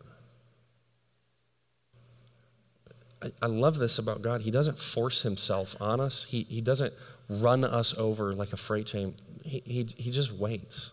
I, 3.22 3.30
I 3.42 3.46
love 3.46 3.78
this 3.78 3.98
about 3.98 4.22
God. 4.22 4.42
He 4.42 4.50
doesn't 4.50 4.80
force 4.80 5.22
himself 5.22 5.76
on 5.80 6.00
us, 6.00 6.24
He, 6.24 6.42
he 6.48 6.60
doesn't 6.60 6.94
run 7.28 7.62
us 7.62 7.96
over 7.96 8.34
like 8.34 8.52
a 8.52 8.56
freight 8.56 8.88
train. 8.88 9.14
He, 9.44 9.62
he, 9.64 9.86
he 9.96 10.10
just 10.10 10.32
waits 10.32 10.90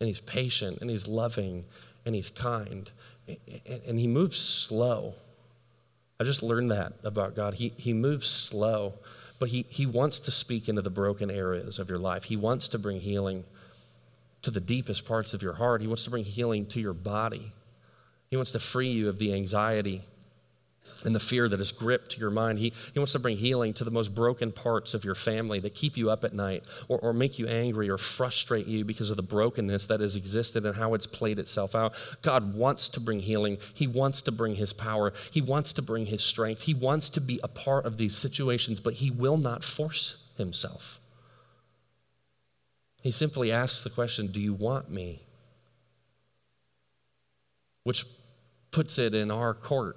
and 0.00 0.08
he's 0.08 0.20
patient 0.20 0.78
and 0.80 0.90
he's 0.90 1.08
loving 1.08 1.64
and 2.04 2.14
he's 2.14 2.30
kind 2.30 2.90
and 3.86 3.98
he 3.98 4.06
moves 4.06 4.38
slow. 4.38 5.14
I 6.20 6.24
just 6.24 6.42
learned 6.42 6.70
that 6.70 6.94
about 7.02 7.34
God. 7.34 7.54
He, 7.54 7.72
he 7.76 7.92
moves 7.92 8.28
slow, 8.28 8.94
but 9.38 9.48
he, 9.48 9.66
he 9.68 9.86
wants 9.86 10.20
to 10.20 10.30
speak 10.30 10.68
into 10.68 10.82
the 10.82 10.90
broken 10.90 11.30
areas 11.30 11.78
of 11.78 11.88
your 11.88 11.98
life. 11.98 12.24
He 12.24 12.36
wants 12.36 12.68
to 12.68 12.78
bring 12.78 13.00
healing 13.00 13.44
to 14.42 14.50
the 14.50 14.60
deepest 14.60 15.06
parts 15.06 15.32
of 15.34 15.42
your 15.42 15.54
heart. 15.54 15.80
He 15.80 15.86
wants 15.86 16.04
to 16.04 16.10
bring 16.10 16.24
healing 16.24 16.66
to 16.66 16.80
your 16.80 16.92
body. 16.92 17.52
He 18.30 18.36
wants 18.36 18.52
to 18.52 18.58
free 18.58 18.90
you 18.90 19.08
of 19.08 19.18
the 19.18 19.32
anxiety 19.32 20.02
and 21.04 21.14
the 21.14 21.20
fear 21.20 21.48
that 21.48 21.58
has 21.58 21.72
gripped 21.72 22.18
your 22.18 22.30
mind. 22.30 22.58
He, 22.58 22.72
he 22.92 22.98
wants 22.98 23.12
to 23.12 23.18
bring 23.18 23.36
healing 23.36 23.72
to 23.74 23.84
the 23.84 23.90
most 23.90 24.14
broken 24.14 24.52
parts 24.52 24.94
of 24.94 25.04
your 25.04 25.14
family 25.14 25.60
that 25.60 25.74
keep 25.74 25.96
you 25.96 26.10
up 26.10 26.24
at 26.24 26.32
night 26.32 26.64
or, 26.88 26.98
or 26.98 27.12
make 27.12 27.38
you 27.38 27.46
angry 27.46 27.90
or 27.90 27.98
frustrate 27.98 28.66
you 28.66 28.84
because 28.84 29.10
of 29.10 29.16
the 29.16 29.22
brokenness 29.22 29.86
that 29.86 30.00
has 30.00 30.16
existed 30.16 30.64
and 30.64 30.76
how 30.76 30.94
it's 30.94 31.06
played 31.06 31.38
itself 31.38 31.74
out. 31.74 31.94
God 32.22 32.54
wants 32.54 32.88
to 32.90 33.00
bring 33.00 33.20
healing. 33.20 33.58
He 33.72 33.86
wants 33.86 34.22
to 34.22 34.32
bring 34.32 34.54
His 34.56 34.72
power. 34.72 35.12
He 35.30 35.40
wants 35.40 35.72
to 35.74 35.82
bring 35.82 36.06
His 36.06 36.22
strength. 36.24 36.62
He 36.62 36.74
wants 36.74 37.10
to 37.10 37.20
be 37.20 37.40
a 37.42 37.48
part 37.48 37.84
of 37.84 37.96
these 37.96 38.16
situations, 38.16 38.80
but 38.80 38.94
He 38.94 39.10
will 39.10 39.36
not 39.36 39.64
force 39.64 40.22
Himself. 40.36 41.00
He 43.02 43.12
simply 43.12 43.52
asks 43.52 43.82
the 43.82 43.90
question 43.90 44.28
Do 44.28 44.40
you 44.40 44.54
want 44.54 44.90
me? 44.90 45.20
Which 47.82 48.06
puts 48.70 48.98
it 48.98 49.14
in 49.14 49.30
our 49.30 49.54
court. 49.54 49.96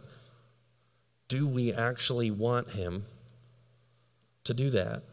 Do 1.27 1.47
we 1.47 1.73
actually 1.73 2.31
want 2.31 2.71
him 2.71 3.05
to 4.43 4.53
do 4.53 4.69
that? 4.71 5.03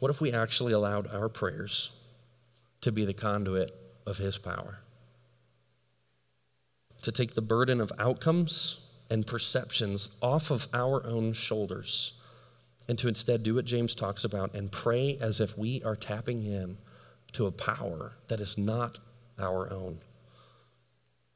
What 0.00 0.10
if 0.10 0.20
we 0.20 0.32
actually 0.32 0.72
allowed 0.72 1.06
our 1.06 1.28
prayers 1.28 1.92
to 2.80 2.90
be 2.90 3.04
the 3.04 3.14
conduit 3.14 3.74
of 4.06 4.18
his 4.18 4.36
power? 4.36 4.80
To 7.02 7.12
take 7.12 7.34
the 7.34 7.42
burden 7.42 7.80
of 7.80 7.92
outcomes 7.98 8.80
and 9.10 9.26
perceptions 9.26 10.08
off 10.20 10.50
of 10.50 10.68
our 10.72 11.06
own 11.06 11.32
shoulders 11.34 12.14
and 12.88 12.98
to 12.98 13.08
instead 13.08 13.42
do 13.42 13.54
what 13.54 13.64
James 13.64 13.94
talks 13.94 14.24
about 14.24 14.54
and 14.54 14.70
pray 14.70 15.16
as 15.20 15.40
if 15.40 15.56
we 15.56 15.82
are 15.84 15.96
tapping 15.96 16.42
in 16.42 16.78
to 17.32 17.46
a 17.46 17.52
power 17.52 18.12
that 18.28 18.40
is 18.40 18.58
not 18.58 18.98
our 19.38 19.72
own. 19.72 19.98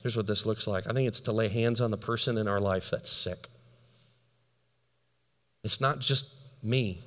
Here's 0.03 0.17
what 0.17 0.27
this 0.27 0.47
looks 0.47 0.67
like 0.67 0.87
I 0.87 0.93
think 0.93 1.09
it's 1.09 1.21
to 1.23 1.33
lay 1.33 1.49
hands 1.49 1.81
on 1.81 1.91
the 1.91 1.97
person 1.97 2.39
in 2.39 2.49
our 2.49 2.61
life 2.61 2.91
that's 2.91 3.11
sick. 3.11 3.49
It's 5.65 5.81
not 5.81 5.99
just 5.99 6.35
me, 6.63 7.03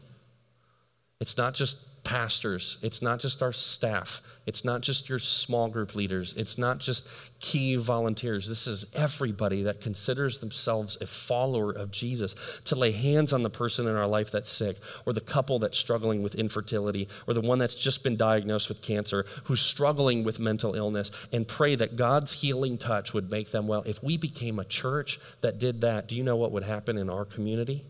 it's 1.20 1.38
not 1.38 1.54
just 1.54 1.86
pastors, 2.04 2.78
it's 2.82 3.02
not 3.02 3.20
just 3.20 3.44
our 3.44 3.54
staff, 3.54 4.22
it's 4.48 4.66
not 4.66 4.82
just 4.82 5.08
your 5.08 5.20
small 5.20 5.70
group 5.70 5.94
leaders, 5.94 6.34
it's 6.34 6.58
not 6.58 6.80
just 6.80 7.08
key 7.40 7.76
volunteers. 7.76 8.50
This 8.50 8.66
is 8.66 8.86
everybody 8.96 9.64
that 9.64 9.82
considers 9.82 10.40
themselves 10.40 10.98
a 11.00 11.06
follower 11.06 11.72
of 11.72 11.92
Jesus 11.92 12.36
to 12.66 12.76
lay 12.76 12.92
hands 12.92 13.34
on 13.34 13.44
the 13.44 13.50
person 13.52 13.88
in 13.88 13.96
our 13.96 14.08
life 14.08 14.32
that's 14.32 14.52
sick, 14.52 14.78
or 15.06 15.14
the 15.14 15.22
couple 15.22 15.60
that's 15.60 15.78
struggling 15.78 16.24
with 16.24 16.34
infertility, 16.36 17.08
or 17.28 17.36
the 17.36 17.42
one 17.42 17.60
that's 17.60 17.76
just 17.76 18.04
been 18.04 18.18
diagnosed 18.18 18.70
with 18.70 18.82
cancer, 18.82 19.26
who's 19.44 19.62
struggling 19.62 20.24
with 20.24 20.40
mental 20.40 20.74
illness, 20.74 21.12
and 21.32 21.48
pray 21.48 21.76
that 21.76 21.96
God's 21.96 22.42
healing 22.42 22.78
touch 22.80 23.14
would 23.14 23.30
make 23.30 23.52
them 23.52 23.68
well. 23.68 23.84
If 23.86 24.04
we 24.04 24.18
became 24.18 24.58
a 24.58 24.66
church 24.66 25.20
that 25.42 25.60
did 25.60 25.82
that, 25.82 26.08
do 26.08 26.16
you 26.16 26.24
know 26.24 26.36
what 26.36 26.52
would 26.52 26.64
happen 26.64 26.98
in 26.98 27.10
our 27.10 27.26
community? 27.26 27.86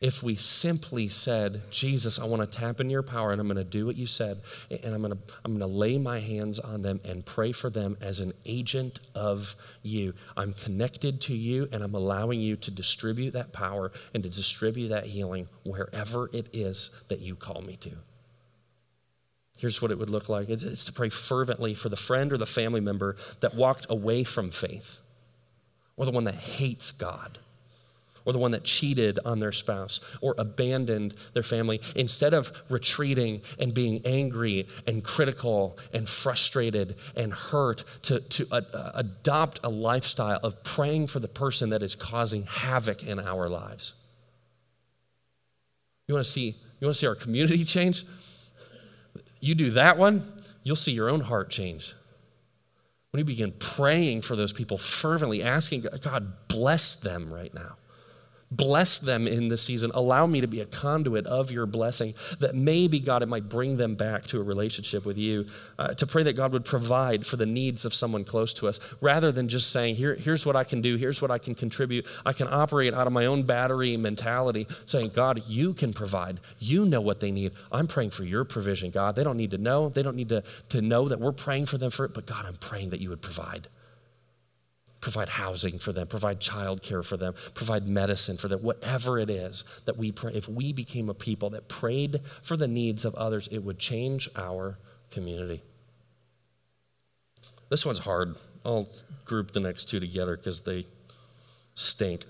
If 0.00 0.22
we 0.22 0.36
simply 0.36 1.08
said, 1.08 1.62
Jesus, 1.70 2.18
I 2.18 2.26
want 2.26 2.42
to 2.42 2.58
tap 2.58 2.80
into 2.80 2.92
your 2.92 3.02
power 3.02 3.32
and 3.32 3.40
I'm 3.40 3.46
going 3.46 3.56
to 3.56 3.64
do 3.64 3.86
what 3.86 3.96
you 3.96 4.06
said, 4.06 4.42
and 4.70 4.94
I'm 4.94 5.00
going 5.00 5.14
to, 5.14 5.18
I'm 5.42 5.56
going 5.56 5.60
to 5.60 5.74
lay 5.74 5.96
my 5.96 6.20
hands 6.20 6.58
on 6.58 6.82
them 6.82 7.00
and 7.02 7.24
pray 7.24 7.52
for 7.52 7.70
them 7.70 7.96
as 8.00 8.20
an 8.20 8.34
agent 8.44 9.00
of 9.14 9.56
you. 9.82 10.12
I'm 10.36 10.52
connected 10.52 11.22
to 11.22 11.34
you 11.34 11.68
and 11.72 11.82
I'm 11.82 11.94
allowing 11.94 12.40
you 12.40 12.56
to 12.56 12.70
distribute 12.70 13.30
that 13.32 13.52
power 13.54 13.90
and 14.12 14.22
to 14.22 14.28
distribute 14.28 14.88
that 14.88 15.06
healing 15.06 15.48
wherever 15.64 16.28
it 16.30 16.48
is 16.52 16.90
that 17.08 17.20
you 17.20 17.34
call 17.34 17.62
me 17.62 17.76
to. 17.76 17.92
Here's 19.56 19.80
what 19.80 19.90
it 19.90 19.98
would 19.98 20.10
look 20.10 20.28
like 20.28 20.50
it's, 20.50 20.84
to 20.84 20.92
pray 20.92 21.08
fervently 21.08 21.72
for 21.72 21.88
the 21.88 21.96
friend 21.96 22.34
or 22.34 22.36
the 22.36 22.44
family 22.44 22.82
member 22.82 23.16
that 23.40 23.54
walked 23.54 23.86
away 23.88 24.24
from 24.24 24.50
faith 24.50 25.00
or 25.96 26.04
the 26.04 26.10
one 26.10 26.24
that 26.24 26.34
hates 26.34 26.90
God 26.90 27.38
or 28.26 28.32
the 28.32 28.38
one 28.38 28.50
that 28.50 28.64
cheated 28.64 29.18
on 29.24 29.40
their 29.40 29.52
spouse 29.52 30.00
or 30.20 30.34
abandoned 30.36 31.14
their 31.32 31.42
family, 31.42 31.80
instead 31.94 32.34
of 32.34 32.52
retreating 32.68 33.40
and 33.58 33.72
being 33.72 34.02
angry 34.04 34.66
and 34.86 35.02
critical 35.02 35.78
and 35.94 36.08
frustrated 36.08 36.96
and 37.16 37.32
hurt, 37.32 37.84
to, 38.02 38.20
to 38.20 38.46
adopt 38.94 39.60
a 39.62 39.68
lifestyle 39.70 40.40
of 40.42 40.62
praying 40.62 41.06
for 41.06 41.20
the 41.20 41.28
person 41.28 41.70
that 41.70 41.82
is 41.82 41.94
causing 41.94 42.42
havoc 42.42 43.02
in 43.02 43.18
our 43.18 43.48
lives. 43.48 43.94
You 46.08 46.14
want 46.14 46.26
to 46.26 46.30
see, 46.30 46.56
you 46.80 46.86
want 46.86 46.94
to 46.94 46.98
see 46.98 47.06
our 47.06 47.14
community 47.14 47.64
change? 47.64 48.04
You 49.40 49.54
do 49.54 49.70
that 49.72 49.96
one, 49.96 50.32
you'll 50.62 50.76
see 50.76 50.92
your 50.92 51.08
own 51.08 51.20
heart 51.20 51.50
change. 51.50 51.94
When 53.10 53.20
you 53.20 53.24
begin 53.24 53.52
praying 53.52 54.22
for 54.22 54.36
those 54.36 54.52
people 54.52 54.76
fervently, 54.76 55.42
asking 55.42 55.86
God, 56.02 56.48
bless 56.48 56.96
them 56.96 57.32
right 57.32 57.54
now. 57.54 57.76
Bless 58.50 59.00
them 59.00 59.26
in 59.26 59.48
this 59.48 59.62
season. 59.62 59.90
Allow 59.92 60.26
me 60.26 60.40
to 60.40 60.46
be 60.46 60.60
a 60.60 60.66
conduit 60.66 61.26
of 61.26 61.50
your 61.50 61.66
blessing 61.66 62.14
that 62.38 62.54
maybe, 62.54 63.00
God, 63.00 63.24
it 63.24 63.26
might 63.26 63.48
bring 63.48 63.76
them 63.76 63.96
back 63.96 64.26
to 64.26 64.40
a 64.40 64.42
relationship 64.42 65.04
with 65.04 65.18
you. 65.18 65.46
Uh, 65.80 65.94
to 65.94 66.06
pray 66.06 66.22
that 66.22 66.34
God 66.34 66.52
would 66.52 66.64
provide 66.64 67.26
for 67.26 67.36
the 67.36 67.44
needs 67.44 67.84
of 67.84 67.92
someone 67.92 68.24
close 68.24 68.54
to 68.54 68.68
us 68.68 68.78
rather 69.00 69.32
than 69.32 69.48
just 69.48 69.72
saying, 69.72 69.96
Here, 69.96 70.14
here's 70.14 70.46
what 70.46 70.54
I 70.54 70.62
can 70.62 70.80
do, 70.80 70.94
here's 70.94 71.20
what 71.20 71.32
I 71.32 71.38
can 71.38 71.56
contribute. 71.56 72.06
I 72.24 72.32
can 72.32 72.46
operate 72.48 72.94
out 72.94 73.08
of 73.08 73.12
my 73.12 73.26
own 73.26 73.42
battery 73.42 73.96
mentality, 73.96 74.68
saying, 74.84 75.10
God, 75.12 75.42
you 75.48 75.74
can 75.74 75.92
provide. 75.92 76.38
You 76.60 76.84
know 76.84 77.00
what 77.00 77.18
they 77.18 77.32
need. 77.32 77.50
I'm 77.72 77.88
praying 77.88 78.10
for 78.10 78.22
your 78.22 78.44
provision, 78.44 78.90
God. 78.90 79.16
They 79.16 79.24
don't 79.24 79.36
need 79.36 79.50
to 79.50 79.58
know. 79.58 79.88
They 79.88 80.02
don't 80.02 80.16
need 80.16 80.28
to, 80.28 80.44
to 80.68 80.80
know 80.80 81.08
that 81.08 81.18
we're 81.18 81.32
praying 81.32 81.66
for 81.66 81.78
them 81.78 81.90
for 81.90 82.04
it, 82.04 82.14
but 82.14 82.26
God, 82.26 82.44
I'm 82.46 82.56
praying 82.56 82.90
that 82.90 83.00
you 83.00 83.10
would 83.10 83.22
provide 83.22 83.68
provide 85.06 85.28
housing 85.28 85.78
for 85.78 85.92
them, 85.92 86.08
provide 86.08 86.40
childcare 86.40 87.04
for 87.04 87.16
them, 87.16 87.32
provide 87.54 87.86
medicine 87.86 88.36
for 88.36 88.48
them, 88.48 88.60
whatever 88.60 89.20
it 89.20 89.30
is 89.30 89.62
that 89.84 89.96
we 89.96 90.10
pray. 90.10 90.32
If 90.34 90.48
we 90.48 90.72
became 90.72 91.08
a 91.08 91.14
people 91.14 91.48
that 91.50 91.68
prayed 91.68 92.22
for 92.42 92.56
the 92.56 92.66
needs 92.66 93.04
of 93.04 93.14
others, 93.14 93.46
it 93.52 93.60
would 93.60 93.78
change 93.78 94.28
our 94.34 94.80
community. 95.12 95.62
This 97.68 97.86
one's 97.86 98.00
hard. 98.00 98.34
I'll 98.64 98.88
group 99.24 99.52
the 99.52 99.60
next 99.60 99.84
two 99.84 100.00
together 100.00 100.36
because 100.36 100.62
they 100.62 100.86
stink. 101.76 102.24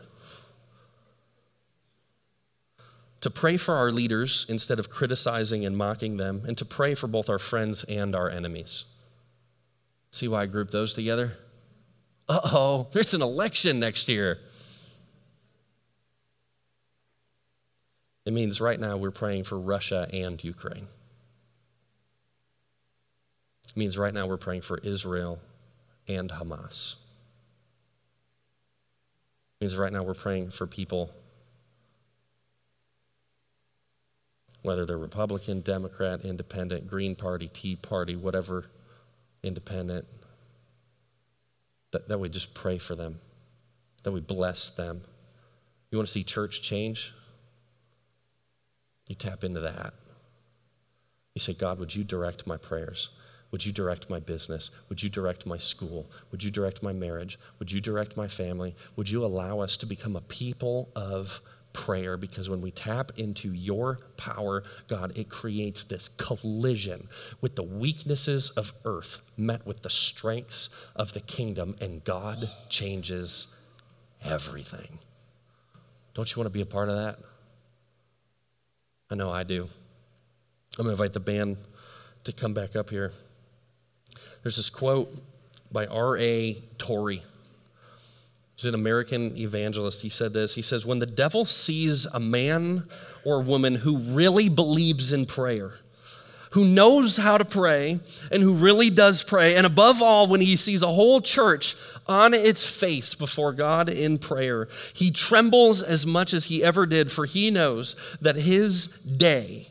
To 3.23 3.31
pray 3.31 3.57
for 3.57 3.75
our 3.75 3.91
leaders 3.91 4.45
instead 4.51 4.79
of 4.79 4.91
criticizing 4.91 5.65
and 5.65 5.79
mocking 5.79 6.19
them, 6.19 6.43
and 6.47 6.59
to 6.59 6.67
pray 6.67 6.95
for 6.95 7.07
both 7.07 7.31
our 7.31 7.39
friends 7.39 7.85
and 7.85 8.15
our 8.15 8.29
enemies. 8.29 8.85
See 10.11 10.29
why 10.29 10.43
I 10.43 10.47
grouped 10.47 10.73
those 10.73 10.93
together? 10.93 11.39
Uh 12.29 12.41
oh, 12.45 12.87
there's 12.93 13.15
an 13.15 13.23
election 13.23 13.79
next 13.79 14.09
year. 14.09 14.39
It 18.25 18.33
means 18.33 18.61
right 18.61 18.79
now 18.81 18.97
we're 18.97 19.13
praying 19.13 19.45
for 19.45 19.59
Russia 19.59 20.09
and 20.13 20.43
Ukraine. 20.43 20.89
It 23.69 23.77
means 23.77 23.97
right 23.97 24.13
now 24.13 24.27
we're 24.27 24.37
praying 24.37 24.63
for 24.63 24.79
Israel 24.79 25.39
and 26.09 26.31
Hamas. 26.31 26.97
It 29.61 29.65
means 29.65 29.77
right 29.77 29.93
now 29.93 30.03
we're 30.03 30.15
praying 30.15 30.51
for 30.51 30.67
people, 30.67 31.13
whether 34.63 34.85
they're 34.85 34.99
Republican, 34.99 35.61
Democrat, 35.61 36.25
Independent, 36.25 36.89
Green 36.89 37.15
Party, 37.15 37.49
Tea 37.53 37.77
Party, 37.77 38.17
whatever 38.17 38.65
independent, 39.45 40.07
that, 41.93 42.09
that 42.09 42.19
we 42.19 42.29
just 42.29 42.55
pray 42.55 42.79
for 42.79 42.95
them, 42.95 43.21
that 44.03 44.13
we 44.13 44.21
bless 44.21 44.71
them. 44.71 45.03
You 45.91 45.99
want 45.99 46.09
to 46.09 46.13
see 46.13 46.25
church 46.25 46.63
change? 46.63 47.15
You 49.09 49.15
tap 49.15 49.45
into 49.45 49.61
that. 49.61 49.95
You 51.35 51.41
say, 51.41 51.55
God, 51.55 51.79
would 51.79 51.95
you 51.95 52.03
direct 52.03 52.47
my 52.47 52.57
prayers? 52.57 53.11
Would 53.51 53.65
you 53.65 53.73
direct 53.73 54.11
my 54.11 54.19
business? 54.19 54.71
Would 54.89 55.03
you 55.03 55.09
direct 55.09 55.47
my 55.47 55.59
school? 55.59 56.11
Would 56.31 56.43
you 56.43 56.51
direct 56.51 56.83
my 56.83 56.93
marriage? 56.93 57.39
Would 57.59 57.71
you 57.71 57.81
direct 57.81 58.17
my 58.17 58.27
family? 58.27 58.75
Would 58.97 59.11
you 59.11 59.25
allow 59.25 59.61
us 59.61 59.77
to 59.79 59.87
become 59.87 60.17
a 60.17 60.21
people 60.21 60.91
of 60.97 61.41
prayer 61.77 62.17
because 62.17 62.49
when 62.49 62.63
we 62.63 62.71
tap 62.71 63.13
into 63.19 63.53
your 63.53 63.99
power, 64.17 64.65
God, 64.89 65.13
it 65.15 65.29
creates 65.29 65.85
this 65.85 66.09
collision 66.09 67.09
with 67.43 67.55
the 67.55 67.63
weaknesses 67.63 68.49
of 68.51 68.73
earth 68.87 69.21
met 69.37 69.67
with 69.67 69.83
the 69.83 69.91
strengths 69.91 70.71
of 70.97 71.13
the 71.13 71.21
kingdom, 71.21 71.77
and 71.81 72.03
God 72.03 72.51
changes 72.71 73.49
everything. 74.25 74.99
Don't 76.15 76.35
you 76.35 76.41
want 76.41 76.47
to 76.47 76.57
be 76.59 76.63
a 76.63 76.67
part 76.67 76.89
of 76.89 76.97
that? 76.97 77.19
I 79.11 79.15
know 79.15 79.31
I 79.31 79.45
do. 79.45 79.69
I'm 80.79 80.87
going 80.87 80.97
to 80.97 81.03
invite 81.03 81.13
the 81.13 81.21
band 81.21 81.59
to 82.25 82.33
come 82.33 82.55
back 82.55 82.75
up 82.75 82.89
here. 82.89 83.13
There's 84.43 84.57
this 84.57 84.71
quote 84.71 85.15
by 85.71 85.87
R.A. 85.87 86.55
Torrey. 86.79 87.23
He's 88.57 88.65
an 88.65 88.75
American 88.75 89.37
evangelist. 89.37 90.03
He 90.03 90.09
said 90.09 90.33
this 90.33 90.55
He 90.55 90.63
says, 90.63 90.87
When 90.87 90.99
the 90.99 91.07
devil 91.07 91.45
sees 91.45 92.07
a 92.07 92.21
man 92.21 92.89
or 93.25 93.43
woman 93.43 93.77
who 93.77 93.99
really 93.99 94.49
believes 94.49 95.13
in 95.13 95.27
prayer, 95.27 95.75
who 96.51 96.65
knows 96.65 97.19
how 97.19 97.37
to 97.37 97.45
pray 97.45 98.01
and 98.33 98.43
who 98.43 98.55
really 98.55 98.89
does 98.89 99.23
pray, 99.23 99.57
and 99.57 99.67
above 99.67 100.01
all, 100.01 100.27
when 100.27 100.41
he 100.41 100.57
sees 100.57 100.83
a 100.83 100.89
whole 100.89 101.21
church 101.21 101.77
on 102.07 102.33
its 102.33 102.65
face 102.65 103.15
before 103.15 103.53
God 103.53 103.91
in 103.91 104.17
prayer, 104.17 104.69
he 104.95 105.11
trembles 105.11 105.83
as 105.83 106.07
much 106.07 106.33
as 106.33 106.47
he 106.47 106.65
ever 106.65 106.87
did, 106.87 107.13
for 107.13 107.27
he 107.27 107.51
knows 107.51 107.95
that 108.23 108.37
his 108.37 108.87
day 108.87 109.67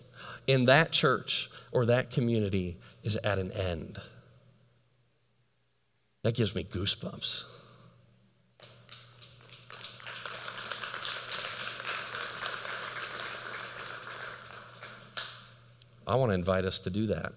in 0.45 0.65
that 0.65 0.91
church 0.91 1.50
or 1.71 1.88
that 1.88 2.12
community 2.12 2.78
is 3.02 3.15
at 3.17 3.39
an 3.39 3.52
end. 3.52 4.00
That 6.21 6.36
gives 6.36 6.54
me 6.54 6.63
goosebumps. 6.63 7.45
I 16.07 16.15
want 16.15 16.29
to 16.31 16.33
invite 16.33 16.65
us 16.65 16.79
to 16.81 16.89
do 16.89 17.07
that. 17.07 17.33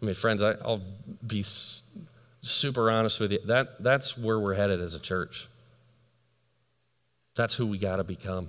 I 0.00 0.06
mean, 0.06 0.14
friends, 0.14 0.42
I, 0.42 0.54
will 0.64 0.82
be 1.26 1.42
super 1.42 2.90
honest 2.90 3.20
with 3.20 3.32
you, 3.32 3.38
that, 3.46 3.82
that's 3.82 4.16
where 4.16 4.38
we're 4.38 4.54
headed 4.54 4.80
as 4.80 4.94
a 4.94 5.00
church. 5.00 5.48
That's 7.34 7.54
who 7.54 7.66
we 7.66 7.78
got 7.78 7.96
to 7.96 8.04
become. 8.04 8.48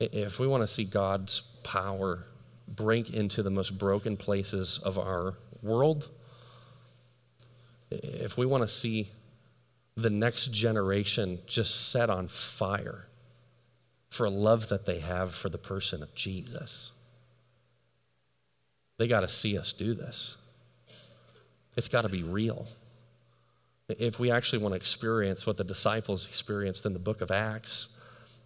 If 0.00 0.38
we 0.38 0.46
want 0.46 0.62
to 0.62 0.66
see 0.66 0.84
God's 0.84 1.40
power 1.62 2.24
break 2.66 3.10
into 3.10 3.42
the 3.42 3.50
most 3.50 3.78
broken 3.78 4.16
places 4.16 4.78
of 4.78 4.98
our 4.98 5.34
world, 5.62 6.08
if 7.90 8.36
we 8.36 8.46
want 8.46 8.62
to 8.62 8.68
see 8.68 9.10
the 9.96 10.10
next 10.10 10.52
generation 10.52 11.38
just 11.46 11.90
set 11.90 12.10
on 12.10 12.28
fire 12.28 13.06
for 14.14 14.26
a 14.26 14.30
love 14.30 14.68
that 14.68 14.86
they 14.86 15.00
have 15.00 15.34
for 15.34 15.48
the 15.48 15.58
person 15.58 16.00
of 16.00 16.14
Jesus, 16.14 16.92
they 18.96 19.08
got 19.08 19.20
to 19.20 19.28
see 19.28 19.58
us 19.58 19.72
do 19.72 19.92
this. 19.92 20.36
It's 21.76 21.88
got 21.88 22.02
to 22.02 22.08
be 22.08 22.22
real. 22.22 22.68
If 23.88 24.20
we 24.20 24.30
actually 24.30 24.60
want 24.60 24.72
to 24.72 24.76
experience 24.76 25.48
what 25.48 25.56
the 25.56 25.64
disciples 25.64 26.26
experienced 26.26 26.86
in 26.86 26.92
the 26.92 27.00
book 27.00 27.20
of 27.22 27.32
Acts, 27.32 27.88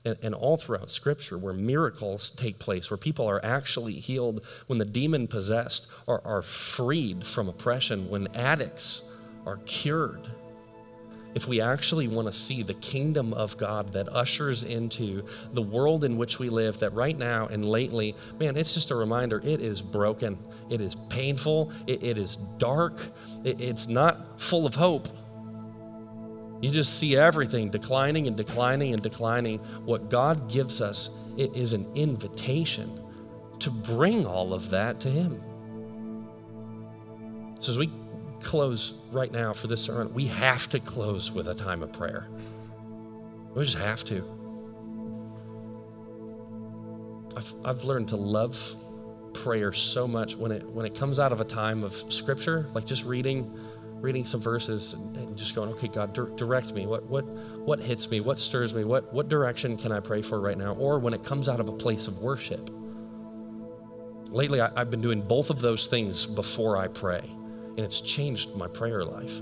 and, 0.07 0.17
and, 0.23 0.35
all 0.35 0.57
throughout 0.57 0.91
Scripture, 0.91 1.37
where 1.37 1.53
miracles 1.53 2.31
take 2.31 2.59
place, 2.59 2.91
where 2.91 2.97
people 2.97 3.27
are 3.27 3.45
actually 3.45 4.01
healed, 4.01 4.47
when 4.69 4.79
the 4.79 4.87
demon 4.87 5.27
possessed 5.27 5.87
are, 6.07 6.23
are 6.25 6.41
freed 6.41 7.27
from 7.27 7.47
oppression, 7.47 8.09
when 8.09 8.29
addicts 8.35 9.03
are 9.45 9.59
cured. 9.67 10.31
If 11.35 11.47
we 11.47 11.61
actually 11.61 12.09
want 12.09 12.27
to 12.29 12.35
see 12.35 12.63
the 12.63 12.75
kingdom 12.75 13.35
of 13.35 13.57
God 13.57 13.93
that 13.93 14.09
ushers 14.09 14.65
into 14.65 15.25
the 15.53 15.63
world 15.63 16.05
in 16.05 16.17
which 16.17 16.39
we 16.39 16.49
live, 16.49 16.79
that 16.81 16.93
right 16.95 17.17
now 17.17 17.47
and 17.47 17.65
lately, 17.65 18.17
man, 18.41 18.57
it's 18.57 18.75
just 18.75 18.91
a 18.91 18.97
reminder 18.97 19.41
it 19.45 19.61
is 19.61 19.81
broken, 19.81 20.39
it 20.71 20.81
is 20.81 20.97
painful, 21.09 21.71
it, 21.87 22.03
it 22.03 22.19
is 22.19 22.37
dark, 22.59 22.99
it, 23.45 23.61
it's 23.61 23.89
not 23.89 24.41
full 24.41 24.67
of 24.67 24.75
hope. 24.75 25.09
You 26.61 26.71
just 26.71 26.99
see 26.99 27.17
everything 27.17 27.71
declining 27.71 28.27
and 28.27 28.37
declining 28.37 28.93
and 28.93 29.03
declining. 29.03 29.59
What 29.85 30.11
God 30.11 30.51
gives 30.51 30.81
us 30.81 31.11
it 31.37 31.55
is 31.55 31.73
an 31.73 31.87
invitation 31.95 33.01
to 33.61 33.71
bring 33.71 34.27
all 34.27 34.53
of 34.53 34.71
that 34.71 34.99
to 35.01 35.09
Him. 35.09 35.41
So 37.61 37.71
as 37.71 37.79
we 37.79 37.91
close 38.41 38.95
right 39.11 39.31
now 39.31 39.53
for 39.53 39.67
this 39.67 39.83
sermon, 39.83 40.13
we 40.15 40.27
have 40.27 40.69
to 40.71 40.81
close 40.81 41.33
with 41.33 41.49
a 41.49 41.55
time 41.55 41.83
of 41.83 41.93
prayer. 41.93 42.29
We 43.55 43.65
just 43.65 43.79
have 43.79 44.05
to. 44.05 44.25
I've, 47.37 47.55
I've 47.65 47.85
learned 47.85 48.09
to 48.09 48.17
love 48.17 48.77
prayer 49.33 49.73
so 49.73 50.09
much 50.09 50.37
when 50.37 50.51
it 50.53 50.69
when 50.69 50.87
it 50.87 50.95
comes 50.95 51.19
out 51.19 51.33
of 51.33 51.41
a 51.41 51.45
time 51.45 51.85
of 51.85 51.95
scripture, 52.13 52.69
like 52.75 52.85
just 52.85 53.05
reading 53.05 53.59
reading 54.01 54.25
some 54.25 54.41
verses 54.41 54.95
and 54.95 55.37
just 55.37 55.57
going, 55.57 55.71
okay, 55.71 55.89
God, 55.89 56.13
direct 56.37 56.73
me. 56.73 56.87
What 56.87 57.07
what 57.07 57.23
what 57.23 57.81
hits 57.81 58.11
me? 58.11 58.21
What 58.21 58.39
stirs 58.39 58.75
me? 58.75 58.85
What 58.85 59.13
what 59.13 59.29
direction 59.29 59.77
can 59.77 59.93
I 59.93 60.01
pray 60.01 60.23
for 60.23 60.41
right 60.41 60.59
now? 60.59 60.75
Or 60.75 60.99
when 60.99 61.15
it 61.15 61.25
comes 61.25 61.49
out 61.49 61.61
of 61.61 61.69
a 61.69 61.73
place 61.73 62.07
of 62.07 62.19
worship. 62.19 62.71
Lately, 64.31 64.61
I, 64.61 64.71
I've 64.77 64.91
been 64.91 65.01
doing 65.01 65.23
both 65.23 65.49
of 65.49 65.61
those 65.61 65.87
things 65.87 66.27
before 66.27 66.77
I 66.77 66.89
pray 66.89 67.31
and 67.79 67.87
it's 67.87 68.01
changed 68.01 68.57
my 68.57 68.67
prayer 68.67 69.05
life. 69.05 69.41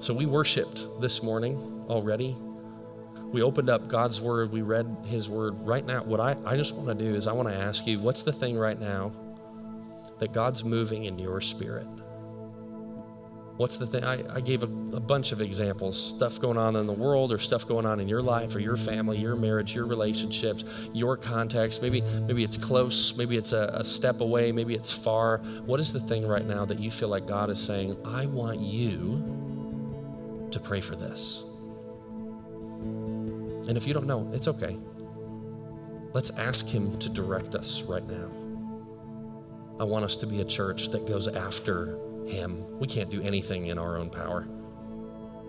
So 0.00 0.12
we 0.12 0.26
worshiped 0.26 0.86
this 1.00 1.22
morning 1.22 1.86
already. 1.88 2.36
We 3.32 3.40
opened 3.40 3.70
up 3.70 3.88
God's 3.88 4.20
word, 4.20 4.52
we 4.52 4.60
read 4.60 4.94
his 5.06 5.26
word. 5.26 5.66
Right 5.66 5.86
now, 5.86 6.02
what 6.04 6.20
I, 6.20 6.36
I 6.44 6.54
just 6.54 6.74
want 6.74 6.88
to 6.88 7.04
do 7.04 7.14
is 7.14 7.26
I 7.26 7.32
want 7.32 7.48
to 7.48 7.54
ask 7.54 7.86
you, 7.86 7.98
what's 7.98 8.22
the 8.22 8.32
thing 8.32 8.58
right 8.58 8.78
now 8.78 9.10
that 10.18 10.34
God's 10.34 10.64
moving 10.64 11.04
in 11.04 11.18
your 11.18 11.40
spirit? 11.40 11.86
What's 13.58 13.76
the 13.76 13.86
thing? 13.86 14.02
I, 14.02 14.36
I 14.36 14.40
gave 14.40 14.62
a, 14.62 14.66
a, 14.66 15.00
bunch 15.00 15.30
of 15.32 15.42
examples 15.42 16.02
stuff 16.02 16.40
going 16.40 16.56
on 16.56 16.74
in 16.74 16.86
the 16.86 16.92
world, 16.92 17.32
or 17.32 17.38
stuff 17.38 17.66
going 17.66 17.84
on 17.84 18.00
in 18.00 18.08
your 18.08 18.22
life, 18.22 18.54
or 18.54 18.60
your 18.60 18.78
family, 18.78 19.18
your 19.18 19.36
marriage, 19.36 19.74
your 19.74 19.84
relationships, 19.84 20.64
your 20.94 21.18
context. 21.18 21.82
Maybe, 21.82 22.00
maybe 22.00 22.44
it's 22.44 22.56
close, 22.56 23.14
maybe 23.16 23.36
it's 23.36 23.52
a, 23.52 23.70
a 23.74 23.84
step 23.84 24.22
away, 24.22 24.52
maybe 24.52 24.74
it's 24.74 24.90
far. 24.90 25.38
What 25.66 25.80
is 25.80 25.92
the 25.92 26.00
thing 26.00 26.26
right 26.26 26.46
now 26.46 26.64
that 26.64 26.78
you 26.80 26.90
feel 26.90 27.08
like 27.08 27.26
God 27.26 27.50
is 27.50 27.60
saying, 27.60 27.96
I 28.06 28.24
want 28.24 28.60
you 28.60 30.48
to 30.50 30.58
pray 30.58 30.80
for 30.80 30.96
this? 30.96 31.42
And 33.68 33.76
if 33.76 33.86
you 33.86 33.92
don't 33.92 34.06
know, 34.06 34.30
it's 34.32 34.48
okay. 34.48 34.78
Let's 36.14 36.30
ask 36.30 36.66
Him 36.66 36.98
to 37.00 37.10
direct 37.10 37.54
us 37.54 37.82
right 37.82 38.06
now. 38.06 38.30
I 39.78 39.84
want 39.84 40.04
us 40.06 40.16
to 40.18 40.26
be 40.26 40.40
a 40.40 40.44
church 40.44 40.88
that 40.88 41.06
goes 41.06 41.28
after 41.28 41.98
him. 42.26 42.78
We 42.78 42.86
can't 42.86 43.10
do 43.10 43.22
anything 43.22 43.66
in 43.66 43.78
our 43.78 43.96
own 43.96 44.10
power. 44.10 44.46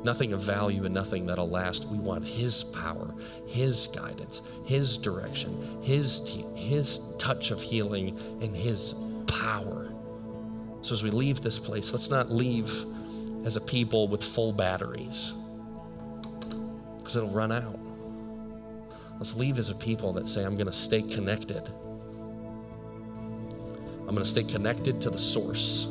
Nothing 0.03 0.33
of 0.33 0.41
value 0.41 0.83
and 0.83 0.93
nothing 0.93 1.25
that'll 1.25 1.49
last. 1.49 1.87
We 1.87 1.97
want 1.97 2.27
His 2.27 2.63
power, 2.65 3.15
His 3.47 3.87
guidance, 3.87 4.41
His 4.65 4.97
direction, 4.97 5.81
His, 5.81 6.41
His 6.55 6.99
touch 7.17 7.51
of 7.51 7.61
healing, 7.61 8.19
and 8.41 8.55
His 8.55 8.95
power. 9.27 9.93
So 10.81 10.93
as 10.93 11.03
we 11.03 11.09
leave 11.09 11.39
this 11.41 11.57
place, 11.57 11.93
let's 11.93 12.09
not 12.09 12.29
leave 12.29 12.85
as 13.45 13.55
a 13.55 13.61
people 13.61 14.09
with 14.09 14.21
full 14.21 14.51
batteries 14.51 15.33
because 16.97 17.15
it'll 17.15 17.29
run 17.29 17.51
out. 17.53 17.79
Let's 19.19 19.35
leave 19.35 19.57
as 19.57 19.69
a 19.69 19.75
people 19.75 20.11
that 20.13 20.27
say, 20.27 20.43
I'm 20.43 20.55
going 20.55 20.67
to 20.67 20.73
stay 20.73 21.01
connected. 21.01 21.65
I'm 23.99 24.15
going 24.15 24.17
to 24.17 24.25
stay 24.25 24.43
connected 24.43 24.99
to 25.01 25.09
the 25.09 25.19
source. 25.19 25.87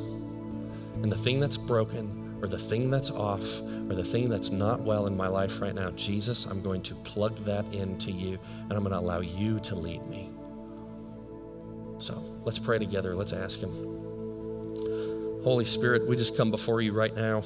And 1.02 1.10
the 1.10 1.16
thing 1.16 1.40
that's 1.40 1.58
broken, 1.58 2.38
or 2.40 2.48
the 2.48 2.58
thing 2.58 2.90
that's 2.90 3.10
off, 3.10 3.60
or 3.60 3.94
the 3.94 4.04
thing 4.04 4.28
that's 4.28 4.50
not 4.50 4.80
well 4.80 5.06
in 5.06 5.16
my 5.16 5.28
life 5.28 5.60
right 5.60 5.74
now, 5.74 5.90
Jesus, 5.92 6.46
I'm 6.46 6.62
going 6.62 6.82
to 6.82 6.94
plug 6.94 7.44
that 7.44 7.64
into 7.72 8.10
you, 8.10 8.38
and 8.62 8.72
I'm 8.72 8.80
going 8.80 8.92
to 8.92 8.98
allow 8.98 9.20
you 9.20 9.58
to 9.60 9.74
lead 9.74 10.06
me. 10.06 10.30
So 11.98 12.22
let's 12.44 12.58
pray 12.58 12.78
together. 12.78 13.14
Let's 13.14 13.32
ask 13.32 13.60
Him. 13.60 13.70
Holy 15.44 15.64
Spirit, 15.64 16.06
we 16.06 16.16
just 16.16 16.36
come 16.36 16.50
before 16.50 16.80
you 16.80 16.92
right 16.92 17.14
now. 17.14 17.42